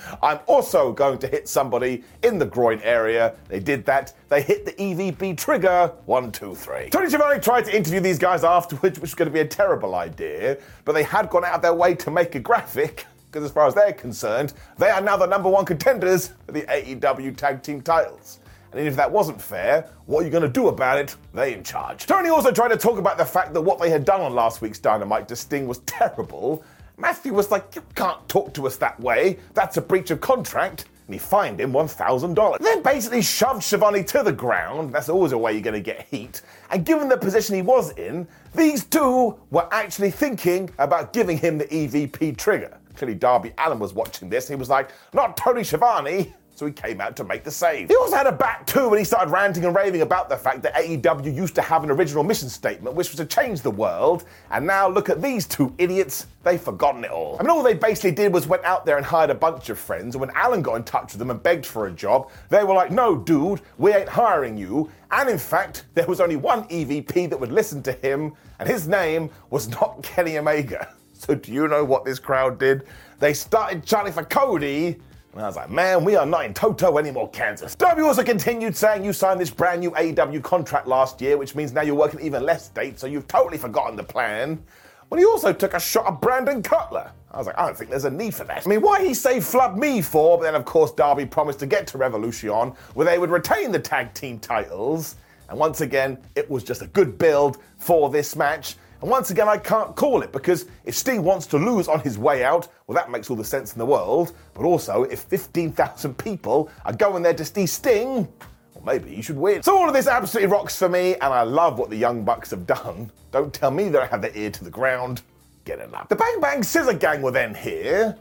I'm 0.21 0.37
also 0.45 0.93
going 0.93 1.17
to 1.17 1.27
hit 1.27 1.49
somebody 1.49 2.03
in 2.21 2.37
the 2.37 2.45
groin 2.45 2.79
area. 2.83 3.33
They 3.47 3.59
did 3.59 3.83
that. 3.87 4.13
They 4.29 4.43
hit 4.43 4.67
the 4.67 4.73
EVP 4.73 5.35
trigger. 5.35 5.91
One, 6.05 6.31
two, 6.31 6.53
three. 6.53 6.91
Tony 6.91 7.09
Schiavone 7.09 7.39
tried 7.39 7.65
to 7.65 7.75
interview 7.75 8.01
these 8.01 8.19
guys 8.19 8.43
afterwards, 8.43 8.99
which 8.99 9.01
was 9.01 9.15
going 9.15 9.29
to 9.29 9.33
be 9.33 9.39
a 9.39 9.47
terrible 9.47 9.95
idea, 9.95 10.59
but 10.83 10.91
they 10.91 11.01
had 11.01 11.31
gone 11.31 11.43
out 11.43 11.55
of 11.55 11.63
their 11.63 11.73
way 11.73 11.95
to 11.95 12.11
make 12.11 12.35
a 12.35 12.39
graphic 12.39 13.07
because 13.31 13.43
as 13.43 13.51
far 13.51 13.65
as 13.65 13.73
they're 13.73 13.93
concerned, 13.93 14.53
they 14.77 14.91
are 14.91 15.01
now 15.01 15.17
the 15.17 15.25
number 15.25 15.49
one 15.49 15.65
contenders 15.65 16.29
for 16.45 16.51
the 16.51 16.61
AEW 16.61 17.35
Tag 17.35 17.63
Team 17.63 17.81
titles. 17.81 18.37
And 18.75 18.87
if 18.87 18.95
that 18.97 19.11
wasn't 19.11 19.41
fair, 19.41 19.89
what 20.05 20.21
are 20.21 20.25
you 20.25 20.29
going 20.29 20.43
to 20.43 20.49
do 20.49 20.67
about 20.67 20.99
it? 20.99 21.15
They 21.33 21.53
in 21.53 21.63
charge. 21.63 22.05
Tony 22.05 22.29
also 22.29 22.51
tried 22.51 22.69
to 22.69 22.77
talk 22.77 22.99
about 22.99 23.17
the 23.17 23.25
fact 23.25 23.53
that 23.53 23.61
what 23.61 23.79
they 23.79 23.89
had 23.89 24.05
done 24.05 24.21
on 24.21 24.35
last 24.35 24.61
week's 24.61 24.79
Dynamite 24.79 25.27
to 25.29 25.35
Sting 25.35 25.65
was 25.65 25.79
terrible, 25.79 26.63
Matthew 26.97 27.33
was 27.33 27.51
like, 27.51 27.75
You 27.75 27.83
can't 27.95 28.27
talk 28.29 28.53
to 28.55 28.67
us 28.67 28.77
that 28.77 28.99
way. 28.99 29.39
That's 29.53 29.77
a 29.77 29.81
breach 29.81 30.11
of 30.11 30.21
contract. 30.21 30.85
And 31.07 31.13
he 31.13 31.19
fined 31.19 31.61
him 31.61 31.71
$1,000. 31.71 32.57
Then 32.59 32.81
basically 32.81 33.21
shoved 33.21 33.61
Schiavone 33.61 34.03
to 34.05 34.23
the 34.23 34.31
ground. 34.31 34.91
That's 34.91 35.07
always 35.07 35.33
a 35.33 35.37
way 35.37 35.53
you're 35.53 35.61
going 35.61 35.75
to 35.75 35.79
get 35.79 36.07
heat. 36.09 36.41
And 36.71 36.83
given 36.83 37.09
the 37.09 37.17
position 37.17 37.55
he 37.55 37.61
was 37.61 37.91
in, 37.91 38.27
these 38.55 38.85
two 38.85 39.37
were 39.51 39.67
actually 39.71 40.09
thinking 40.09 40.71
about 40.79 41.13
giving 41.13 41.37
him 41.37 41.59
the 41.59 41.65
EVP 41.65 42.37
trigger. 42.37 42.79
Clearly, 42.95 43.13
Darby 43.13 43.53
Allin 43.59 43.77
was 43.77 43.93
watching 43.93 44.29
this. 44.29 44.47
He 44.47 44.55
was 44.55 44.69
like, 44.69 44.89
Not 45.13 45.37
Tony 45.37 45.63
Schiavone 45.63 46.33
so 46.55 46.65
he 46.65 46.71
came 46.71 47.01
out 47.01 47.15
to 47.17 47.23
make 47.23 47.43
the 47.43 47.51
save. 47.51 47.89
He 47.89 47.95
also 47.97 48.15
had 48.15 48.27
a 48.27 48.31
back 48.31 48.65
too 48.65 48.89
when 48.89 48.97
he 48.97 49.05
started 49.05 49.29
ranting 49.29 49.65
and 49.65 49.75
raving 49.75 50.01
about 50.01 50.29
the 50.29 50.37
fact 50.37 50.63
that 50.63 50.73
AEW 50.73 51.35
used 51.35 51.53
to 51.55 51.61
have 51.61 51.83
an 51.83 51.91
original 51.91 52.23
mission 52.23 52.49
statement 52.49 52.95
which 52.95 53.09
was 53.09 53.17
to 53.17 53.25
change 53.25 53.61
the 53.61 53.71
world, 53.71 54.23
and 54.51 54.65
now 54.65 54.87
look 54.87 55.09
at 55.09 55.21
these 55.21 55.45
two 55.45 55.73
idiots, 55.77 56.27
they've 56.43 56.61
forgotten 56.61 57.03
it 57.03 57.11
all. 57.11 57.35
I 57.39 57.43
mean, 57.43 57.49
all 57.49 57.61
they 57.61 57.73
basically 57.73 58.11
did 58.11 58.33
was 58.33 58.47
went 58.47 58.63
out 58.63 58.85
there 58.85 58.95
and 58.97 59.05
hired 59.05 59.29
a 59.29 59.35
bunch 59.35 59.69
of 59.69 59.77
friends, 59.77 60.15
and 60.15 60.21
when 60.21 60.31
Allin 60.35 60.61
got 60.61 60.75
in 60.75 60.83
touch 60.83 61.11
with 61.11 61.19
them 61.19 61.29
and 61.29 61.43
begged 61.43 61.65
for 61.65 61.87
a 61.87 61.91
job, 61.91 62.31
they 62.49 62.63
were 62.63 62.73
like, 62.73 62.91
no, 62.91 63.17
dude, 63.17 63.61
we 63.77 63.93
ain't 63.93 64.09
hiring 64.09 64.57
you. 64.57 64.89
And 65.11 65.29
in 65.29 65.37
fact, 65.37 65.85
there 65.93 66.07
was 66.07 66.21
only 66.21 66.37
one 66.37 66.67
EVP 66.69 67.29
that 67.29 67.39
would 67.39 67.51
listen 67.51 67.83
to 67.83 67.91
him, 67.91 68.33
and 68.59 68.69
his 68.69 68.87
name 68.87 69.29
was 69.49 69.67
not 69.67 70.01
Kenny 70.03 70.37
Omega. 70.37 70.93
So 71.17 71.33
do 71.33 71.51
you 71.53 71.67
know 71.69 71.83
what 71.83 72.03
this 72.03 72.19
crowd 72.19 72.59
did? 72.59 72.83
They 73.19 73.33
started 73.33 73.85
chanting 73.85 74.13
for 74.13 74.23
Cody 74.23 74.97
and 75.35 75.43
I 75.43 75.47
was 75.47 75.57
like, 75.57 75.69
man, 75.69 76.05
we 76.05 76.15
are 76.15 76.25
not 76.25 76.45
in 76.45 76.53
Toto 76.53 76.97
anymore, 76.97 77.29
Kansas. 77.29 77.75
Darby 77.75 78.03
also 78.03 78.23
continued 78.23 78.75
saying 78.75 79.03
you 79.03 79.11
signed 79.11 79.39
this 79.39 79.49
brand 79.49 79.81
new 79.81 79.91
AEW 79.91 80.41
contract 80.41 80.87
last 80.87 81.19
year, 81.19 81.37
which 81.37 81.55
means 81.55 81.73
now 81.73 81.81
you're 81.81 81.93
working 81.93 82.21
even 82.21 82.43
less 82.43 82.69
dates, 82.69 83.01
so 83.01 83.07
you've 83.07 83.27
totally 83.27 83.57
forgotten 83.57 83.97
the 83.97 84.03
plan. 84.03 84.63
But 85.09 85.19
he 85.19 85.25
also 85.25 85.51
took 85.51 85.73
a 85.73 85.79
shot 85.79 86.07
at 86.07 86.21
Brandon 86.21 86.63
Cutler. 86.63 87.11
I 87.31 87.37
was 87.37 87.47
like, 87.47 87.57
I 87.59 87.65
don't 87.65 87.77
think 87.77 87.89
there's 87.89 88.05
a 88.05 88.09
need 88.09 88.33
for 88.33 88.45
that. 88.45 88.65
I 88.65 88.69
mean, 88.69 88.79
why 88.79 89.05
he 89.05 89.13
say 89.13 89.41
flub 89.41 89.77
me 89.77 90.01
for? 90.01 90.37
But 90.37 90.45
then, 90.45 90.55
of 90.55 90.63
course, 90.63 90.91
Darby 90.91 91.25
promised 91.25 91.59
to 91.59 91.65
get 91.65 91.85
to 91.87 91.97
Revolution, 91.97 92.71
where 92.93 93.05
they 93.05 93.19
would 93.19 93.29
retain 93.29 93.73
the 93.73 93.79
tag 93.79 94.13
team 94.13 94.39
titles. 94.39 95.17
And 95.49 95.59
once 95.59 95.81
again, 95.81 96.17
it 96.35 96.49
was 96.49 96.63
just 96.63 96.81
a 96.81 96.87
good 96.87 97.17
build 97.17 97.57
for 97.77 98.09
this 98.09 98.37
match. 98.37 98.77
And 99.05 99.11
once 99.11 99.29
again, 99.29 99.47
I 99.47 99.59
can't 99.59 99.95
call 99.95 100.23
it 100.23 100.31
because 100.31 100.65
if 100.83 100.95
Sting 100.95 101.21
wants 101.21 101.45
to 101.47 101.59
lose 101.59 101.87
on 101.87 101.99
his 101.99 102.17
way 102.17 102.43
out, 102.43 102.69
well, 102.87 102.95
that 102.95 103.11
makes 103.11 103.29
all 103.29 103.35
the 103.35 103.43
sense 103.43 103.71
in 103.71 103.77
the 103.77 103.85
world. 103.85 104.31
But 104.55 104.63
also, 104.63 105.03
if 105.03 105.19
15,000 105.19 106.17
people 106.17 106.71
are 106.85 106.91
going 106.91 107.21
there 107.21 107.35
to 107.35 107.45
see 107.45 107.67
Sting, 107.67 108.27
well, 108.73 108.83
maybe 108.83 109.13
he 109.13 109.21
should 109.21 109.37
win. 109.37 109.61
So 109.61 109.77
all 109.77 109.87
of 109.87 109.93
this 109.93 110.07
absolutely 110.07 110.51
rocks 110.51 110.79
for 110.79 110.89
me, 110.89 111.13
and 111.13 111.25
I 111.25 111.43
love 111.43 111.77
what 111.77 111.91
the 111.91 111.95
Young 111.95 112.23
Bucks 112.23 112.49
have 112.49 112.65
done. 112.65 113.11
Don't 113.29 113.53
tell 113.53 113.69
me 113.69 113.89
they 113.89 114.07
have 114.07 114.23
their 114.23 114.35
ear 114.35 114.49
to 114.49 114.63
the 114.63 114.71
ground. 114.71 115.21
Get 115.65 115.77
it 115.77 115.93
up. 115.93 116.09
The 116.09 116.15
Bang 116.15 116.41
Bang 116.41 116.63
Scissor 116.63 116.93
Gang 116.93 117.21
were 117.21 117.29
then 117.29 117.53
here. 117.53 118.17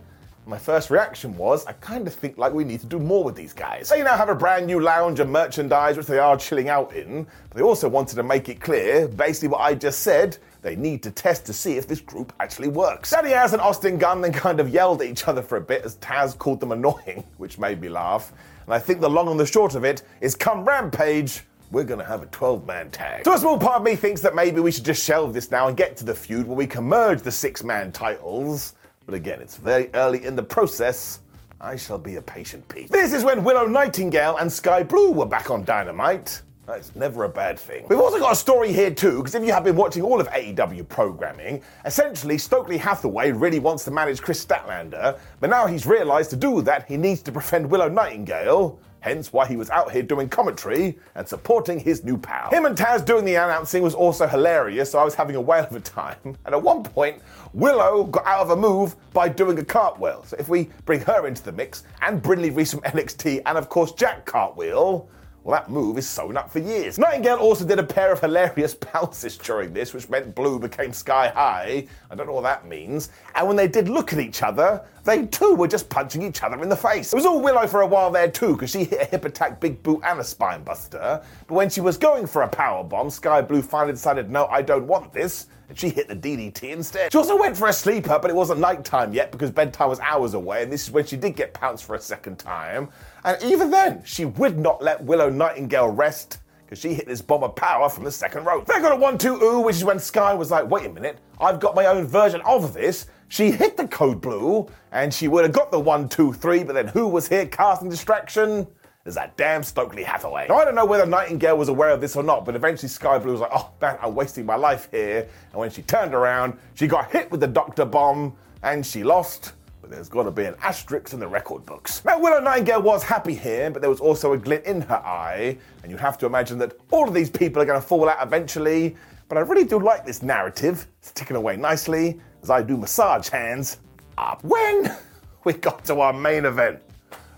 My 0.47 0.59
first 0.59 0.91
reaction 0.91 1.35
was, 1.39 1.65
I 1.65 1.73
kind 1.73 2.07
of 2.07 2.13
think 2.13 2.37
like 2.37 2.53
we 2.53 2.65
need 2.65 2.81
to 2.81 2.87
do 2.87 2.99
more 2.99 3.25
with 3.25 3.35
these 3.35 3.55
guys. 3.55 3.89
They 3.89 4.03
now 4.03 4.19
have 4.19 4.29
a 4.29 4.35
brand 4.35 4.67
new 4.67 4.81
lounge 4.81 5.19
and 5.19 5.33
merchandise, 5.33 5.97
which 5.97 6.07
they 6.07 6.19
are 6.19 6.37
chilling 6.37 6.69
out 6.69 6.95
in, 6.95 7.27
but 7.49 7.57
they 7.57 7.63
also 7.63 7.89
wanted 7.89 8.17
to 8.17 8.23
make 8.23 8.51
it 8.51 8.61
clear, 8.61 9.09
basically 9.09 9.49
what 9.49 9.63
I 9.63 9.75
just 9.75 10.01
said, 10.01 10.37
they 10.65 10.75
need 10.75 11.03
to 11.03 11.11
test 11.11 11.45
to 11.45 11.53
see 11.53 11.77
if 11.77 11.87
this 11.87 12.01
group 12.01 12.33
actually 12.41 12.69
works. 12.69 13.11
Danny 13.11 13.35
Az 13.35 13.53
and 13.53 13.61
Austin 13.61 13.99
Gunn 13.99 14.23
then 14.23 14.33
kind 14.33 14.59
of 14.59 14.71
yelled 14.71 15.03
at 15.03 15.09
each 15.09 15.29
other 15.29 15.43
for 15.43 15.59
a 15.59 15.61
bit 15.61 15.85
as 15.85 15.97
Taz 15.97 16.37
called 16.37 16.59
them 16.59 16.73
annoying, 16.73 17.23
which 17.37 17.59
made 17.59 17.83
me 17.83 17.91
laugh. 17.91 18.33
And 18.65 18.73
I 18.73 18.79
think 18.79 19.03
the 19.03 19.11
long 19.11 19.29
and 19.29 19.39
the 19.39 19.45
short 19.45 19.75
of 19.75 19.85
it 19.85 20.03
is 20.23 20.35
come 20.35 20.65
Rampage, 20.65 21.43
we're 21.71 21.85
going 21.85 22.01
to 22.01 22.07
have 22.07 22.23
a 22.23 22.27
12 22.27 22.67
man 22.67 22.91
tag. 22.91 23.25
So 23.25 23.35
a 23.35 23.39
small 23.39 23.59
part 23.59 23.77
of 23.77 23.83
me 23.83 23.95
thinks 23.95 24.23
that 24.23 24.35
maybe 24.35 24.61
we 24.61 24.73
should 24.73 24.87
just 24.87 25.05
shelve 25.05 25.35
this 25.35 25.51
now 25.51 25.69
and 25.69 25.77
get 25.77 25.99
to 25.99 26.05
the 26.05 26.15
feud 26.15 26.47
where 26.47 26.57
we 26.57 26.67
can 26.67 26.85
merge 26.85 27.21
the 27.21 27.31
six 27.31 27.63
man 27.63 27.93
titles. 27.93 28.73
But 29.05 29.15
again, 29.15 29.43
it's 29.43 29.59
very 29.59 29.91
early 29.93 30.25
in 30.25 30.35
the 30.35 30.43
process. 30.43 31.21
I 31.61 31.77
shall 31.77 31.99
be 31.99 32.17
a 32.17 32.23
patient 32.23 32.67
Pete. 32.71 32.91
This 32.91 33.13
is 33.13 33.23
when 33.23 33.45
Willow 33.45 33.67
Nightingale 33.67 34.39
and 34.39 34.51
Skye 34.51 34.83
Blue 34.83 35.13
were 35.13 35.27
back 35.27 35.51
on 35.51 35.63
Dynamite. 35.65 36.41
That's 36.67 36.97
never 36.97 37.25
a 37.25 37.29
bad 37.29 37.59
thing. 37.59 37.85
We've 37.89 38.01
also 38.01 38.19
got 38.19 38.33
a 38.33 38.37
story 38.37 38.73
here 38.73 38.91
too, 38.91 39.19
because 39.19 39.35
if 39.35 39.45
you 39.45 39.53
have 39.53 39.65
been 39.65 39.77
watching 39.77 40.03
all 40.03 40.21
of 40.21 40.29
AEW 40.29 40.89
programming, 40.89 41.63
essentially 41.85 42.39
Stokely 42.39 42.79
Hathaway 42.79 43.33
really 43.33 43.59
wants 43.59 43.85
to 43.85 43.91
manage 43.91 44.23
Kris 44.23 44.45
Statlander, 44.45 45.19
but 45.41 45.51
now 45.51 45.67
he's 45.67 45.87
realised 45.87 46.31
to 46.31 46.37
do 46.37 46.63
that 46.63 46.87
he 46.87 46.97
needs 46.97 47.21
to 47.23 47.33
befriend 47.33 47.71
Willow 47.71 47.89
Nightingale. 47.89 48.79
Hence 49.01 49.35
why 49.35 49.47
he 49.47 49.57
was 49.57 49.69
out 49.69 49.93
here 49.93 50.03
doing 50.03 50.31
commentary 50.31 50.99
and 51.15 51.29
supporting 51.29 51.79
his 51.79 52.05
new 52.05 52.17
pal. 52.17 52.49
Him 52.49 52.65
and 52.65 52.75
Taz 52.75 53.05
doing 53.05 53.27
the 53.27 53.35
announcing 53.35 53.83
was 53.83 53.95
also 53.95 54.27
hilarious, 54.27 54.93
so 54.93 54.99
I 54.99 55.05
was 55.05 55.15
having 55.15 55.37
a 55.37 55.41
whale 55.43 55.65
of 55.65 55.77
a 55.77 55.81
time. 55.81 56.17
And 56.47 56.55
at 56.55 56.63
one 56.63 56.83
point, 56.83 57.21
Willow 57.53 58.05
got 58.05 58.25
out 58.25 58.41
of 58.41 58.51
a 58.51 58.57
move 58.57 58.97
by 59.13 59.29
doing 59.29 59.59
a 59.59 59.65
cartwheel. 59.65 60.25
So 60.25 60.37
if 60.39 60.49
we 60.49 60.71
bring 60.87 61.01
her 61.01 61.27
into 61.27 61.43
the 61.43 61.53
mix, 61.53 61.85
and 62.01 62.23
Brinley 62.23 62.57
Reece 62.57 62.73
from 62.73 62.81
NXT, 62.81 63.43
and 63.45 63.59
of 63.59 63.69
course 63.69 63.93
Jack 63.93 64.25
Cartwheel, 64.25 65.07
well, 65.45 65.61
that 65.61 65.71
move 65.71 65.99
is 65.99 66.09
sewn 66.09 66.39
up 66.39 66.51
for 66.51 66.59
years. 66.59 66.99
Nightingale 66.99 67.37
also 67.37 67.67
did 67.67 67.79
a 67.79 67.83
pair 67.83 68.11
of 68.11 68.19
hilarious 68.19 68.75
bounces 68.93 69.37
during 69.37 69.75
this, 69.75 69.93
which 69.93 70.09
meant 70.09 70.35
Blue 70.35 70.59
became 70.59 70.95
sky 70.95 71.29
high. 71.29 71.87
I 72.11 72.15
don't 72.15 72.27
know 72.27 72.33
what 72.33 72.45
that 72.45 72.67
means. 72.67 73.11
And 73.35 73.47
when 73.47 73.57
they 73.57 73.69
did 73.69 73.91
look 73.91 74.15
at 74.15 74.19
each 74.19 74.43
other, 74.43 74.83
they 75.05 75.27
too 75.27 75.55
were 75.55 75.69
just 75.69 75.91
punching 75.91 76.23
each 76.23 76.43
other 76.43 76.63
in 76.63 76.71
the 76.71 76.77
face. 76.77 77.13
It 77.13 77.17
was 77.17 77.27
all 77.27 77.43
Willow 77.43 77.67
for 77.67 77.83
a 77.83 77.87
while 77.87 78.11
there 78.11 78.31
too, 78.31 78.55
because 78.55 78.71
she 78.71 78.85
hit 78.85 79.03
a 79.03 79.05
hip 79.05 79.27
attack, 79.27 79.61
big 79.61 79.83
boot, 79.83 80.01
and 80.03 80.19
a 80.19 80.25
spine 80.25 80.65
buster. 80.65 81.23
But 81.47 81.55
when 81.55 81.69
she 81.69 81.83
was 81.83 81.99
going 81.99 82.27
for 82.27 82.43
a 82.43 82.49
power 82.49 82.83
bomb, 82.83 83.11
Skye 83.11 83.43
Blue 83.43 83.61
finally 83.61 83.93
decided, 83.93 84.31
no, 84.31 84.47
I 84.47 84.63
don't 84.63 84.87
want 84.87 85.13
this. 85.13 85.49
And 85.75 85.81
she 85.81 85.89
hit 85.89 86.07
the 86.07 86.15
DDT 86.15 86.71
instead. 86.71 87.11
She 87.11 87.19
also 87.19 87.37
went 87.37 87.57
for 87.57 87.67
a 87.67 87.73
sleeper, 87.73 88.21
but 88.21 88.31
it 88.31 88.37
wasn't 88.37 88.61
nighttime 88.61 89.13
yet 89.13 89.33
because 89.33 89.51
bedtime 89.51 89.89
was 89.89 89.99
hours 89.99 90.35
away, 90.35 90.63
and 90.63 90.73
this 90.73 90.85
is 90.85 90.93
when 90.93 91.05
she 91.05 91.17
did 91.17 91.35
get 91.35 91.53
pounced 91.53 91.83
for 91.83 91.97
a 91.97 92.01
second 92.01 92.39
time. 92.39 92.91
And 93.25 93.43
even 93.43 93.73
then, 93.73 94.01
she 94.05 94.25
would 94.25 94.57
not 94.57 94.81
let 94.81 95.03
Willow 95.03 95.29
Nightingale 95.31 95.89
rest 95.89 96.39
because 96.65 96.79
she 96.79 96.95
hit 96.95 97.09
this 97.09 97.21
bomb 97.21 97.43
of 97.43 97.57
power 97.57 97.89
from 97.89 98.05
the 98.05 98.13
second 98.13 98.45
rope. 98.45 98.67
They 98.67 98.75
got 98.75 98.93
a 98.93 98.97
1 98.97 99.19
2 99.19 99.35
ooh, 99.43 99.61
which 99.63 99.75
is 99.75 99.83
when 99.83 99.99
Skye 99.99 100.33
was 100.33 100.53
like, 100.53 100.71
wait 100.71 100.87
a 100.87 100.91
minute, 100.91 101.19
I've 101.41 101.59
got 101.59 101.75
my 101.75 101.87
own 101.87 102.07
version 102.07 102.41
of 102.43 102.73
this. 102.73 103.07
She 103.27 103.51
hit 103.51 103.77
the 103.77 103.89
code 103.89 104.21
blue 104.21 104.69
and 104.93 105.13
she 105.13 105.27
would 105.27 105.43
have 105.43 105.53
got 105.53 105.73
the 105.73 105.81
1 105.81 106.09
2 106.09 106.35
3, 106.35 106.63
but 106.63 106.75
then 106.75 106.87
who 106.87 107.09
was 107.09 107.27
here 107.27 107.47
casting 107.47 107.89
distraction? 107.89 108.69
There's 109.05 109.17
that 109.17 109.37
damn 109.37 109.63
Stokely 109.63 110.03
Hathaway. 110.03 110.47
Now, 110.49 110.57
I 110.57 110.65
don't 110.65 110.75
know 110.75 110.87
whether 110.87 111.05
Nightingale 111.05 111.59
was 111.59 111.69
aware 111.69 111.91
of 111.91 112.01
this 112.01 112.17
or 112.17 112.23
not, 112.23 112.45
but 112.45 112.57
eventually 112.57 112.89
Skye 112.89 113.19
Blue 113.19 113.33
was 113.33 113.41
like, 113.43 113.51
oh 113.53 113.71
man, 113.81 113.99
I'm 114.01 114.15
wasting 114.15 114.47
my 114.47 114.57
life 114.57 114.89
here. 114.91 115.29
And 115.53 115.61
when 115.61 115.71
she 115.71 115.83
turned 115.83 116.15
around, 116.15 116.59
she 116.75 116.87
got 116.87 117.13
hit 117.13 117.31
with 117.31 117.41
the 117.41 117.47
Doctor 117.47 117.85
Bomb 117.85 118.35
and 118.63 118.85
she 118.85 119.05
lost 119.05 119.53
but 119.85 119.91
there's 119.91 120.09
got 120.09 120.23
to 120.23 120.31
be 120.31 120.47
an 120.47 120.55
asterisk 120.63 121.13
in 121.13 121.21
the 121.21 121.29
record 121.29 121.67
books. 121.67 122.03
Now, 122.07 122.19
Willow 122.19 122.41
Nightingale 122.41 122.81
was 122.81 123.03
happy 123.03 123.35
here, 123.35 123.71
but 123.71 123.83
there 123.83 123.91
was 123.91 124.01
also 124.01 124.33
a 124.33 124.39
glint 124.39 124.65
in 124.65 124.81
her 124.81 124.97
eye, 124.97 125.59
and 125.83 125.93
you 125.93 125.99
have 125.99 126.17
to 126.19 126.27
imagine 126.27 126.57
that 126.57 126.73
all 126.91 127.07
of 127.07 127.13
these 127.13 127.29
people 127.29 127.61
are 127.61 127.67
going 127.67 127.79
to 127.79 127.87
fall 127.87 128.09
out 128.09 128.17
eventually. 128.27 128.97
But 129.29 129.37
I 129.37 129.43
really 129.43 129.65
do 129.67 129.79
like 129.79 130.07
this 130.07 130.23
narrative. 130.23 130.87
It's 131.01 131.13
ticking 131.13 131.37
away 131.37 131.59
nicely 131.59 132.19
as 132.43 132.49
I 132.49 132.63
do 132.63 132.79
massage 132.79 133.29
hands 133.29 133.77
up. 134.17 134.43
When 134.43 134.91
we 135.45 135.53
got 135.53 135.85
to 135.85 136.01
our 136.01 136.15
main 136.15 136.47
event, 136.47 136.81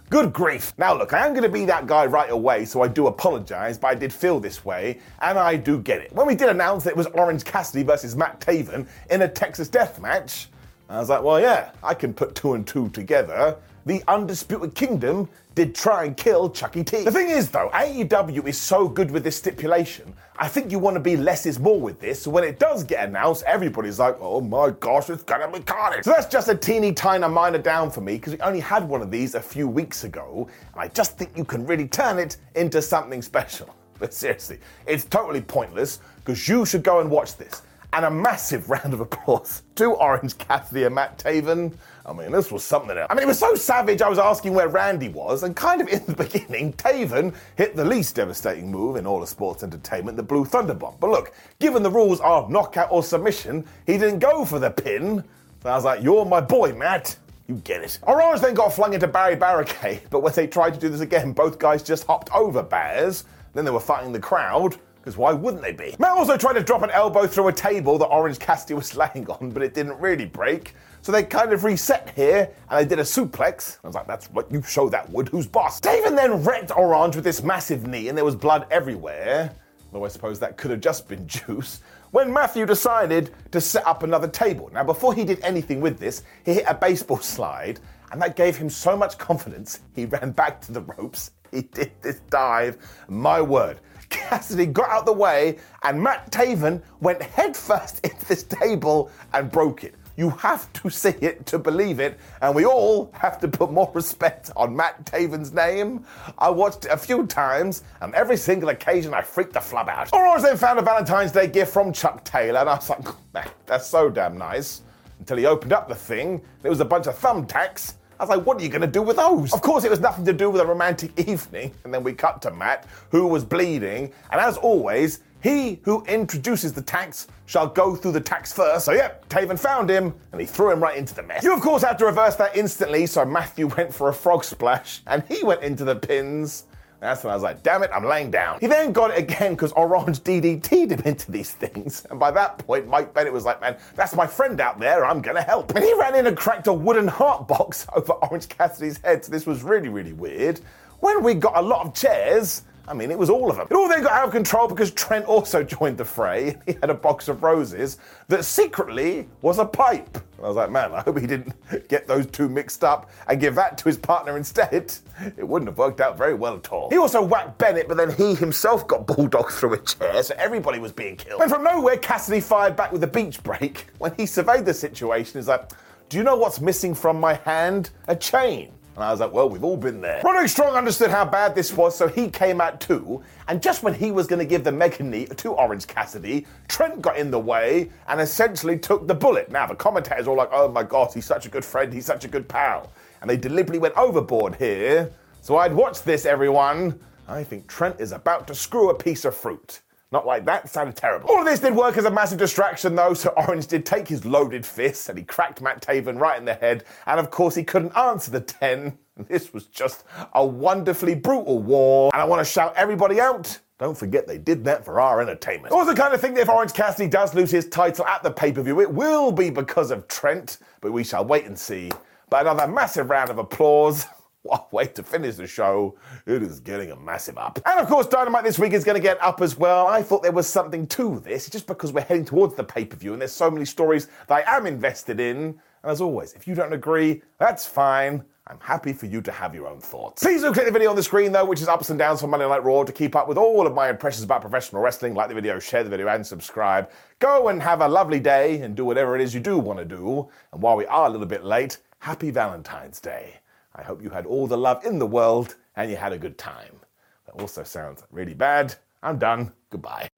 Good 0.08 0.32
grief. 0.32 0.72
Now, 0.78 0.96
look, 0.96 1.12
I 1.12 1.26
am 1.26 1.32
going 1.32 1.42
to 1.42 1.48
be 1.48 1.64
that 1.64 1.88
guy 1.88 2.06
right 2.06 2.30
away, 2.30 2.64
so 2.64 2.80
I 2.80 2.86
do 2.86 3.08
apologize, 3.08 3.76
but 3.76 3.88
I 3.88 3.94
did 3.96 4.12
feel 4.12 4.38
this 4.38 4.64
way, 4.64 5.00
and 5.20 5.36
I 5.36 5.56
do 5.56 5.80
get 5.80 6.00
it. 6.00 6.12
When 6.12 6.28
we 6.28 6.36
did 6.36 6.48
announce 6.48 6.84
that 6.84 6.90
it 6.90 6.96
was 6.96 7.08
Orange 7.08 7.44
Cassidy 7.44 7.82
versus 7.82 8.14
Matt 8.14 8.40
Taven 8.40 8.86
in 9.10 9.22
a 9.22 9.28
Texas 9.28 9.68
death 9.68 10.00
match, 10.00 10.46
I 10.88 11.00
was 11.00 11.08
like, 11.08 11.24
well, 11.24 11.40
yeah, 11.40 11.72
I 11.82 11.94
can 11.94 12.14
put 12.14 12.36
two 12.36 12.54
and 12.54 12.64
two 12.64 12.88
together 12.90 13.56
the 13.84 14.02
Undisputed 14.08 14.74
Kingdom 14.74 15.28
did 15.56 15.74
try 15.74 16.04
and 16.04 16.16
kill 16.16 16.50
Chucky 16.50 16.84
T. 16.84 17.02
The 17.02 17.10
thing 17.10 17.30
is, 17.30 17.50
though, 17.50 17.70
AEW 17.72 18.46
is 18.46 18.58
so 18.58 18.86
good 18.86 19.10
with 19.10 19.24
this 19.24 19.36
stipulation. 19.36 20.14
I 20.38 20.48
think 20.48 20.70
you 20.70 20.78
want 20.78 20.96
to 20.96 21.00
be 21.00 21.16
less 21.16 21.46
is 21.46 21.58
more 21.58 21.80
with 21.80 21.98
this. 21.98 22.20
So 22.20 22.30
when 22.30 22.44
it 22.44 22.58
does 22.58 22.84
get 22.84 23.08
announced, 23.08 23.42
everybody's 23.44 23.98
like, 23.98 24.18
oh 24.20 24.42
my 24.42 24.68
gosh, 24.68 25.08
it's 25.08 25.22
gonna 25.22 25.50
be 25.50 25.60
carnage. 25.60 26.04
So 26.04 26.10
that's 26.10 26.26
just 26.26 26.48
a 26.48 26.54
teeny 26.54 26.92
tiny 26.92 27.26
minor 27.26 27.56
down 27.56 27.90
for 27.90 28.02
me 28.02 28.16
because 28.16 28.34
we 28.34 28.40
only 28.40 28.60
had 28.60 28.86
one 28.86 29.00
of 29.00 29.10
these 29.10 29.34
a 29.34 29.40
few 29.40 29.66
weeks 29.66 30.04
ago. 30.04 30.46
And 30.74 30.82
I 30.82 30.88
just 30.88 31.16
think 31.16 31.30
you 31.36 31.44
can 31.44 31.66
really 31.66 31.88
turn 31.88 32.18
it 32.18 32.36
into 32.54 32.80
something 32.80 33.22
special. 33.22 33.74
But 33.98 34.12
seriously, 34.12 34.58
it's 34.86 35.04
totally 35.04 35.40
pointless 35.40 36.00
because 36.16 36.46
you 36.46 36.66
should 36.66 36.82
go 36.82 37.00
and 37.00 37.10
watch 37.10 37.38
this 37.38 37.62
and 37.94 38.04
a 38.04 38.10
massive 38.10 38.68
round 38.74 38.92
of 38.92 39.00
applause 39.00 39.62
to 39.76 39.92
Orange 39.92 40.36
Cassidy 40.36 40.84
and 40.84 40.94
Matt 40.94 41.18
Taven. 41.18 41.74
I 42.06 42.12
mean, 42.12 42.30
this 42.30 42.52
was 42.52 42.62
something 42.62 42.96
else. 42.96 43.08
I 43.10 43.14
mean, 43.14 43.24
it 43.24 43.26
was 43.26 43.38
so 43.38 43.56
savage, 43.56 44.00
I 44.00 44.08
was 44.08 44.20
asking 44.20 44.54
where 44.54 44.68
Randy 44.68 45.08
was, 45.08 45.42
and 45.42 45.56
kind 45.56 45.80
of 45.80 45.88
in 45.88 46.04
the 46.06 46.14
beginning, 46.24 46.72
Taven 46.74 47.34
hit 47.56 47.74
the 47.74 47.84
least 47.84 48.14
devastating 48.14 48.70
move 48.70 48.94
in 48.94 49.06
all 49.06 49.22
of 49.22 49.28
sports 49.28 49.64
entertainment, 49.64 50.16
the 50.16 50.22
Blue 50.22 50.44
Thunder 50.44 50.74
Bomb. 50.74 50.94
But 51.00 51.10
look, 51.10 51.34
given 51.58 51.82
the 51.82 51.90
rules 51.90 52.20
are 52.20 52.48
knockout 52.48 52.88
or 52.92 53.02
submission, 53.02 53.64
he 53.86 53.98
didn't 53.98 54.20
go 54.20 54.44
for 54.44 54.60
the 54.60 54.70
pin. 54.70 55.24
So 55.62 55.68
I 55.68 55.74
was 55.74 55.84
like, 55.84 56.02
You're 56.02 56.24
my 56.24 56.40
boy, 56.40 56.72
Matt. 56.74 57.16
You 57.48 57.56
get 57.56 57.82
it. 57.82 57.98
Orange 58.02 58.40
then 58.40 58.54
got 58.54 58.72
flung 58.72 58.94
into 58.94 59.08
Barry 59.08 59.36
Barricade, 59.36 60.02
but 60.10 60.20
when 60.20 60.32
they 60.32 60.46
tried 60.46 60.74
to 60.74 60.80
do 60.80 60.88
this 60.88 61.00
again, 61.00 61.32
both 61.32 61.58
guys 61.58 61.82
just 61.82 62.06
hopped 62.06 62.30
over 62.32 62.62
Bears. 62.62 63.24
Then 63.52 63.64
they 63.64 63.70
were 63.72 63.80
fighting 63.80 64.12
the 64.12 64.20
crowd. 64.20 64.76
Because 64.96 65.16
why 65.16 65.32
wouldn't 65.32 65.62
they 65.62 65.70
be? 65.70 65.94
Matt 66.00 66.10
also 66.10 66.36
tried 66.36 66.54
to 66.54 66.62
drop 66.62 66.82
an 66.82 66.90
elbow 66.90 67.28
through 67.28 67.46
a 67.46 67.52
table 67.52 67.96
that 67.98 68.06
Orange 68.06 68.40
Cassidy 68.40 68.74
was 68.74 68.96
laying 69.14 69.28
on, 69.28 69.50
but 69.50 69.62
it 69.62 69.72
didn't 69.72 69.96
really 70.00 70.24
break. 70.24 70.74
So 71.06 71.12
they 71.12 71.22
kind 71.22 71.52
of 71.52 71.62
reset 71.62 72.12
here 72.16 72.50
and 72.68 72.80
they 72.80 72.84
did 72.84 72.98
a 72.98 73.04
suplex. 73.04 73.78
I 73.84 73.86
was 73.86 73.94
like, 73.94 74.08
that's 74.08 74.26
what 74.32 74.50
you 74.50 74.60
show 74.60 74.88
that 74.88 75.08
wood 75.08 75.28
who's 75.28 75.46
boss. 75.46 75.80
Taven 75.80 76.16
then 76.16 76.42
wrecked 76.42 76.76
Orange 76.76 77.14
with 77.14 77.22
this 77.22 77.44
massive 77.44 77.86
knee 77.86 78.08
and 78.08 78.18
there 78.18 78.24
was 78.24 78.34
blood 78.34 78.66
everywhere. 78.72 79.52
Though 79.92 80.04
I 80.04 80.08
suppose 80.08 80.40
that 80.40 80.56
could 80.56 80.72
have 80.72 80.80
just 80.80 81.06
been 81.06 81.24
juice. 81.28 81.80
When 82.10 82.32
Matthew 82.32 82.66
decided 82.66 83.30
to 83.52 83.60
set 83.60 83.86
up 83.86 84.02
another 84.02 84.26
table. 84.26 84.68
Now, 84.72 84.82
before 84.82 85.14
he 85.14 85.24
did 85.24 85.38
anything 85.44 85.80
with 85.80 86.00
this, 86.00 86.24
he 86.44 86.54
hit 86.54 86.64
a 86.66 86.74
baseball 86.74 87.18
slide 87.22 87.78
and 88.10 88.20
that 88.20 88.34
gave 88.34 88.56
him 88.56 88.68
so 88.68 88.96
much 88.96 89.16
confidence, 89.16 89.82
he 89.94 90.06
ran 90.06 90.32
back 90.32 90.60
to 90.62 90.72
the 90.72 90.80
ropes. 90.80 91.30
He 91.52 91.62
did 91.62 91.92
this 92.02 92.18
dive. 92.30 92.78
My 93.06 93.40
word. 93.40 93.78
Cassidy 94.08 94.66
got 94.66 94.90
out 94.90 95.06
the 95.06 95.12
way, 95.12 95.58
and 95.84 96.02
Matt 96.02 96.32
Taven 96.32 96.82
went 97.00 97.22
headfirst 97.22 98.04
into 98.04 98.26
this 98.26 98.42
table 98.42 99.12
and 99.32 99.48
broke 99.48 99.84
it. 99.84 99.94
You 100.16 100.31
have 100.31 100.72
to 100.74 100.88
see 100.90 101.14
it 101.20 101.44
to 101.46 101.59
believe 101.59 102.00
it, 102.00 102.18
and 102.40 102.55
we 102.55 102.64
all 102.64 103.11
have 103.12 103.38
to 103.40 103.48
put 103.48 103.70
more 103.70 103.90
respect 103.94 104.50
on 104.57 104.74
Matt 104.74 105.05
Taven's 105.05 105.52
name. 105.52 106.07
I 106.38 106.48
watched 106.48 106.87
it 106.87 106.90
a 106.90 106.96
few 106.96 107.26
times, 107.26 107.85
and 108.00 108.14
every 108.14 108.38
single 108.38 108.70
occasion 108.70 109.12
I 109.12 109.20
freaked 109.20 109.52
the 109.52 109.61
flub 109.61 109.88
out. 109.90 110.12
Orange 110.14 110.42
then 110.42 110.57
found 110.57 110.79
a 110.79 110.83
Valentine's 110.83 111.33
Day 111.33 111.46
gift 111.46 111.72
from 111.72 111.92
Chuck 111.92 112.24
Taylor, 112.24 112.61
and 112.61 112.70
I 112.70 112.76
was 112.76 112.88
like, 112.88 113.48
that's 113.66 113.87
so 113.87 114.09
damn 114.09 114.38
nice. 114.38 114.83
Until 115.18 115.37
he 115.37 115.46
opened 115.46 115.72
up 115.72 115.88
the 115.88 115.94
thing, 115.94 116.40
there 116.62 116.70
was 116.70 116.81
a 116.81 116.85
bunch 116.85 117.07
of 117.07 117.18
thumbtacks 117.18 117.94
I 118.18 118.22
was 118.22 118.31
like, 118.31 118.46
what 118.46 118.59
are 118.59 118.62
you 118.62 118.70
going 118.70 118.81
to 118.81 118.87
do 118.87 119.02
with 119.02 119.16
those? 119.16 119.52
Of 119.52 119.61
course, 119.61 119.85
it 119.85 119.90
was 119.90 120.00
nothing 120.00 120.24
to 120.24 120.33
do 120.33 120.48
with 120.48 120.61
a 120.62 120.66
romantic 120.66 121.18
evening. 121.29 121.74
And 121.85 121.92
then 121.92 122.02
we 122.02 122.14
cut 122.14 122.40
to 122.42 122.50
Matt, 122.50 122.87
who 123.11 123.26
was 123.26 123.44
bleeding. 123.44 124.12
And 124.31 124.40
as 124.40 124.57
always, 124.57 125.20
he 125.42 125.81
who 125.83 126.05
introduces 126.05 126.72
the 126.72 126.83
tax 126.83 127.29
shall 127.46 127.66
go 127.66 127.94
through 127.94 128.12
the 128.12 128.20
tax 128.20 128.53
first. 128.53 128.85
So, 128.85 128.92
yep, 128.92 129.29
Taven 129.29 129.59
found 129.59 129.88
him 129.88 130.14
and 130.33 130.40
he 130.40 130.46
threw 130.46 130.70
him 130.70 130.83
right 130.83 130.96
into 130.96 131.14
the 131.14 131.22
mess. 131.22 131.44
You, 131.44 131.55
of 131.55 131.61
course, 131.61 131.83
have 131.83 131.96
to 131.99 132.07
reverse 132.07 132.37
that 132.37 132.57
instantly. 132.57 133.07
So, 133.07 133.25
Matthew 133.25 133.66
went 133.77 133.94
for 133.94 134.09
a 134.09 134.12
frog 134.14 134.44
splash 134.44 135.03
and 135.07 135.22
he 135.29 135.44
went 135.44 135.62
into 135.62 135.85
the 135.85 135.96
pins. 135.96 136.64
That's 137.01 137.22
when 137.22 137.31
I 137.31 137.35
was 137.35 137.42
like, 137.42 137.62
damn 137.62 137.83
it, 137.83 137.90
I'm 137.92 138.05
laying 138.05 138.31
down. 138.31 138.59
He 138.59 138.66
then 138.66 138.92
got 138.92 139.11
it 139.11 139.18
again 139.18 139.53
because 139.53 139.72
Orange 139.72 140.20
DDT'd 140.20 140.92
him 140.92 141.01
into 141.05 141.31
these 141.31 141.53
things. 141.53 142.07
And 142.11 142.18
by 142.18 142.31
that 142.31 142.59
point, 142.59 142.88
Mike 142.88 143.12
Bennett 143.12 143.33
was 143.33 143.44
like, 143.44 143.61
man, 143.61 143.77
that's 143.94 144.14
my 144.14 144.27
friend 144.27 144.61
out 144.61 144.81
there, 144.81 145.05
I'm 145.05 145.20
gonna 145.20 145.42
help. 145.42 145.75
And 145.75 145.85
he 145.85 145.92
ran 145.94 146.14
in 146.14 146.27
and 146.27 146.37
cracked 146.37 146.66
a 146.66 146.72
wooden 146.72 147.07
heart 147.07 147.46
box 147.46 147.87
over 147.94 148.12
Orange 148.14 148.49
Cassidy's 148.49 148.99
head. 148.99 149.25
So 149.25 149.31
this 149.31 149.46
was 149.46 149.62
really, 149.62 149.88
really 149.88 150.14
weird. 150.14 150.61
When 151.01 151.22
we 151.22 151.35
got 151.35 151.57
a 151.57 151.62
lot 151.62 151.87
of 151.87 151.94
chairs, 151.94 152.62
I 152.88 152.94
mean, 152.94 153.11
it 153.11 153.18
was 153.18 153.31
all 153.31 153.51
of 153.51 153.57
them. 153.57 153.66
It 153.70 153.75
all 153.75 153.88
then 153.88 154.03
got 154.03 154.12
out 154.12 154.27
of 154.27 154.33
control 154.33 154.68
because 154.68 154.90
Trent 154.92 155.25
also 155.27 155.62
joined 155.77 155.99
the 155.99 156.05
fray. 156.05 156.57
He 156.66 156.72
had 156.81 156.90
a 156.90 156.94
box 156.94 157.29
of 157.29 157.42
roses 157.42 157.99
that 158.29 158.44
secretly 158.44 159.29
was 159.40 159.59
a 159.59 159.64
pipe. 159.64 160.18
I 160.38 160.42
was 160.49 160.57
like, 160.57 160.70
man, 160.70 160.92
I 160.92 161.01
hope 161.01 161.18
he 161.18 161.27
didn't 161.27 161.55
get 161.88 162.07
those 162.07 162.27
two 162.27 162.49
mixed 162.49 162.85
up 162.85 163.11
and 163.29 163.40
give 163.40 163.55
that 163.55 163.79
to 163.79 163.85
his 163.85 163.96
partner 163.96 164.37
instead. 164.37 164.92
It 165.37 165.46
wouldn't 165.46 165.68
have 165.68 165.79
worked 165.79 166.01
out 166.01 166.18
very 166.18 166.35
well 166.35 166.57
at 166.57 166.70
all. 166.72 166.90
He 166.90 166.99
also 166.99 167.22
whacked 167.22 167.57
Bennett, 167.59 167.88
but 167.88 167.96
then 167.96 168.11
he 168.11 168.35
himself 168.35 168.87
got 168.87 169.07
bulldogged 169.07 169.53
through 169.53 169.75
a 169.75 169.79
chair, 169.79 170.22
so 170.22 170.35
everybody 170.38 170.79
was 170.79 170.92
being 170.92 171.16
killed. 171.16 171.40
And 171.40 171.51
from 171.51 171.64
nowhere, 171.64 171.96
Cassidy 171.96 172.40
fired 172.40 172.77
back 172.77 172.92
with 172.92 173.03
a 173.05 173.09
beach 173.09 173.42
break. 173.42 173.87
When 173.99 174.14
he 174.16 174.27
surveyed 174.27 174.66
the 174.66 174.75
situation, 174.75 175.40
he's 175.40 175.49
like, 175.49 175.70
do 176.09 176.16
you 176.18 176.22
know 176.22 176.37
what's 176.37 176.61
missing 176.61 176.94
from 176.94 177.18
my 177.18 177.35
hand? 177.35 177.90
A 178.09 178.14
chain. 178.16 178.72
And 178.96 179.04
I 179.04 179.11
was 179.11 179.20
like, 179.20 179.30
well, 179.30 179.46
we've 179.46 179.62
all 179.62 179.76
been 179.76 180.00
there. 180.00 180.22
Roderick 180.24 180.48
Strong 180.48 180.74
understood 180.74 181.11
how 181.11 181.26
bad 181.26 181.54
this 181.54 181.70
was, 181.74 181.94
so 181.94 182.09
he 182.09 182.30
came 182.30 182.62
out 182.62 182.80
too. 182.80 183.22
And 183.46 183.62
just 183.62 183.82
when 183.82 183.92
he 183.92 184.11
was 184.11 184.26
going 184.26 184.38
to 184.38 184.46
give 184.46 184.64
the 184.64 184.72
mega 184.72 185.02
knee 185.02 185.26
to 185.26 185.50
Orange 185.50 185.87
Cassidy, 185.87 186.46
Trent 186.66 187.02
got 187.02 187.18
in 187.18 187.30
the 187.30 187.38
way 187.38 187.90
and 188.09 188.22
essentially 188.22 188.78
took 188.78 189.06
the 189.06 189.14
bullet. 189.14 189.50
Now, 189.50 189.66
the 189.66 189.74
commentators 189.74 190.26
are 190.26 190.35
like, 190.35 190.48
oh 190.50 190.68
my 190.68 190.82
God, 190.82 191.12
he's 191.12 191.26
such 191.26 191.44
a 191.44 191.50
good 191.50 191.64
friend, 191.64 191.92
he's 191.92 192.06
such 192.06 192.24
a 192.24 192.28
good 192.28 192.48
pal. 192.48 192.90
And 193.20 193.28
they 193.28 193.37
deliberately 193.37 193.78
went 193.78 193.94
overboard 193.98 194.56
here. 194.56 195.12
So 195.42 195.59
I'd 195.59 195.74
watch 195.74 196.00
this, 196.02 196.24
everyone. 196.24 196.98
I 197.28 197.44
think 197.44 197.66
Trent 197.66 198.00
is 198.00 198.12
about 198.12 198.46
to 198.46 198.54
screw 198.54 198.88
a 198.88 198.94
piece 198.94 199.26
of 199.26 199.37
fruit. 199.37 199.82
Not 200.12 200.26
like 200.26 200.44
that, 200.44 200.68
sounded 200.70 200.96
terrible. 200.96 201.28
All 201.28 201.40
of 201.40 201.46
this 201.46 201.60
did 201.60 201.74
work 201.74 201.96
as 201.96 202.04
a 202.04 202.10
massive 202.10 202.38
distraction 202.38 202.94
though, 202.94 203.14
so 203.14 203.30
Orange 203.36 203.66
did 203.66 203.84
take 203.84 204.06
his 204.06 204.24
loaded 204.24 204.64
fist 204.64 205.08
and 205.08 205.18
he 205.18 205.24
cracked 205.24 205.60
Matt 205.60 205.82
Taven 205.82 206.18
right 206.20 206.38
in 206.38 206.44
the 206.44 206.54
head, 206.54 206.84
and 207.06 207.18
of 207.18 207.30
course 207.30 207.54
he 207.54 207.64
couldn't 207.64 207.96
answer 207.96 208.30
the 208.30 208.40
10. 208.40 208.98
This 209.28 209.54
was 209.54 209.64
just 209.64 210.04
a 210.34 210.44
wonderfully 210.44 211.14
brutal 211.14 211.58
war, 211.58 212.10
and 212.12 212.20
I 212.20 212.26
want 212.26 212.40
to 212.40 212.44
shout 212.44 212.74
everybody 212.76 213.18
out. 213.18 213.58
Don't 213.78 213.96
forget 213.96 214.26
they 214.26 214.36
did 214.36 214.62
that 214.64 214.84
for 214.84 215.00
our 215.00 215.22
entertainment. 215.22 215.72
Also, 215.72 215.94
kind 215.94 216.12
of 216.12 216.20
think 216.20 216.34
that 216.34 216.42
if 216.42 216.48
Orange 216.50 216.74
Cassidy 216.74 217.08
does 217.08 217.34
lose 217.34 217.50
his 217.50 217.66
title 217.66 218.04
at 218.04 218.22
the 218.22 218.30
pay 218.30 218.52
per 218.52 218.60
view, 218.60 218.78
it 218.82 218.90
will 218.90 219.32
be 219.32 219.48
because 219.48 219.90
of 219.90 220.06
Trent, 220.08 220.58
but 220.82 220.92
we 220.92 221.02
shall 221.02 221.24
wait 221.24 221.46
and 221.46 221.58
see. 221.58 221.90
But 222.28 222.42
another 222.42 222.70
massive 222.70 223.08
round 223.08 223.30
of 223.30 223.38
applause 223.38 224.06
what 224.46 224.72
way 224.72 224.87
to 224.87 225.02
finish 225.02 225.37
the 225.37 225.46
show. 225.46 225.96
It 226.26 226.42
is 226.42 226.61
getting 226.61 226.90
a 226.90 226.96
massive 226.96 227.38
up. 227.38 227.59
And 227.66 227.80
of 227.80 227.88
course, 227.88 228.06
Dynamite 228.06 228.44
this 228.44 228.59
week 228.59 228.72
is 228.72 228.85
going 228.85 228.96
to 228.96 229.02
get 229.02 229.20
up 229.22 229.40
as 229.40 229.56
well. 229.56 229.87
I 229.87 230.02
thought 230.02 230.22
there 230.22 230.32
was 230.32 230.46
something 230.46 230.87
to 230.88 231.20
this, 231.20 231.48
just 231.48 231.66
because 231.66 231.92
we're 231.92 232.02
heading 232.02 232.24
towards 232.24 232.54
the 232.54 232.64
pay 232.64 232.85
per 232.85 232.96
view 232.96 233.12
and 233.12 233.20
there's 233.20 233.32
so 233.32 233.50
many 233.50 233.64
stories 233.64 234.09
that 234.28 234.46
I 234.46 234.56
am 234.56 234.66
invested 234.66 235.20
in. 235.20 235.59
And 235.82 235.92
as 235.92 236.00
always, 236.00 236.32
if 236.32 236.48
you 236.48 236.54
don't 236.54 236.72
agree, 236.72 237.22
that's 237.38 237.66
fine. 237.66 238.24
I'm 238.48 238.61
happy 238.61 238.92
for 238.92 239.06
you 239.06 239.20
to 239.22 239.32
have 239.32 239.56
your 239.56 239.66
own 239.66 239.80
thoughts. 239.80 240.22
Please 240.22 240.42
do 240.42 240.52
click 240.52 240.66
the 240.66 240.72
video 240.72 240.90
on 240.90 240.96
the 240.96 241.02
screen 241.02 241.32
though, 241.32 241.44
which 241.44 241.61
is 241.61 241.66
ups 241.66 241.90
and 241.90 241.98
downs 241.98 242.20
for 242.20 242.28
Monday 242.28 242.48
Night 242.48 242.62
Raw 242.62 242.85
to 242.85 242.92
keep 242.92 243.16
up 243.16 243.26
with 243.26 243.38
all 243.38 243.66
of 243.66 243.74
my 243.74 243.90
impressions 243.90 244.22
about 244.22 244.40
professional 244.40 244.80
wrestling. 244.80 245.14
Like 245.14 245.28
the 245.28 245.35
video, 245.35 245.59
share 245.59 245.82
the 245.82 245.90
video, 245.90 246.06
and 246.06 246.24
subscribe. 246.24 246.90
Go 247.18 247.48
and 247.48 247.61
have 247.61 247.80
a 247.80 247.88
lovely 247.88 248.20
day 248.20 248.61
and 248.61 248.76
do 248.76 248.85
whatever 248.85 249.16
it 249.16 249.20
is 249.20 249.35
you 249.35 249.40
do 249.40 249.59
want 249.59 249.80
to 249.80 249.85
do. 249.85 250.28
And 250.52 250.62
while 250.62 250.76
we 250.76 250.87
are 250.87 251.09
a 251.09 251.11
little 251.11 251.26
bit 251.26 251.44
late, 251.44 251.78
happy 251.98 252.30
Valentine's 252.30 253.00
Day. 253.00 253.40
I 253.76 253.82
hope 253.82 254.02
you 254.02 254.10
had 254.10 254.26
all 254.26 254.46
the 254.46 254.56
love 254.56 254.84
in 254.84 254.98
the 254.98 255.06
world 255.06 255.54
and 255.76 255.90
you 255.90 255.96
had 255.96 256.12
a 256.12 256.18
good 256.18 256.38
time. 256.38 256.80
That 257.26 257.40
also 257.40 257.62
sounds 257.62 258.02
really 258.10 258.34
bad. 258.34 258.74
I'm 259.02 259.18
done. 259.18 259.52
Goodbye. 259.70 260.08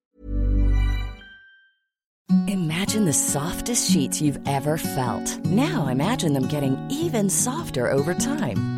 Imagine 2.47 3.05
the 3.05 3.13
softest 3.13 3.91
sheets 3.91 4.21
you've 4.21 4.39
ever 4.47 4.79
felt. 4.79 5.45
Now 5.47 5.89
imagine 5.89 6.35
them 6.35 6.47
getting 6.47 6.79
even 6.91 7.29
softer 7.31 7.91
over 7.91 8.15
time. 8.15 8.78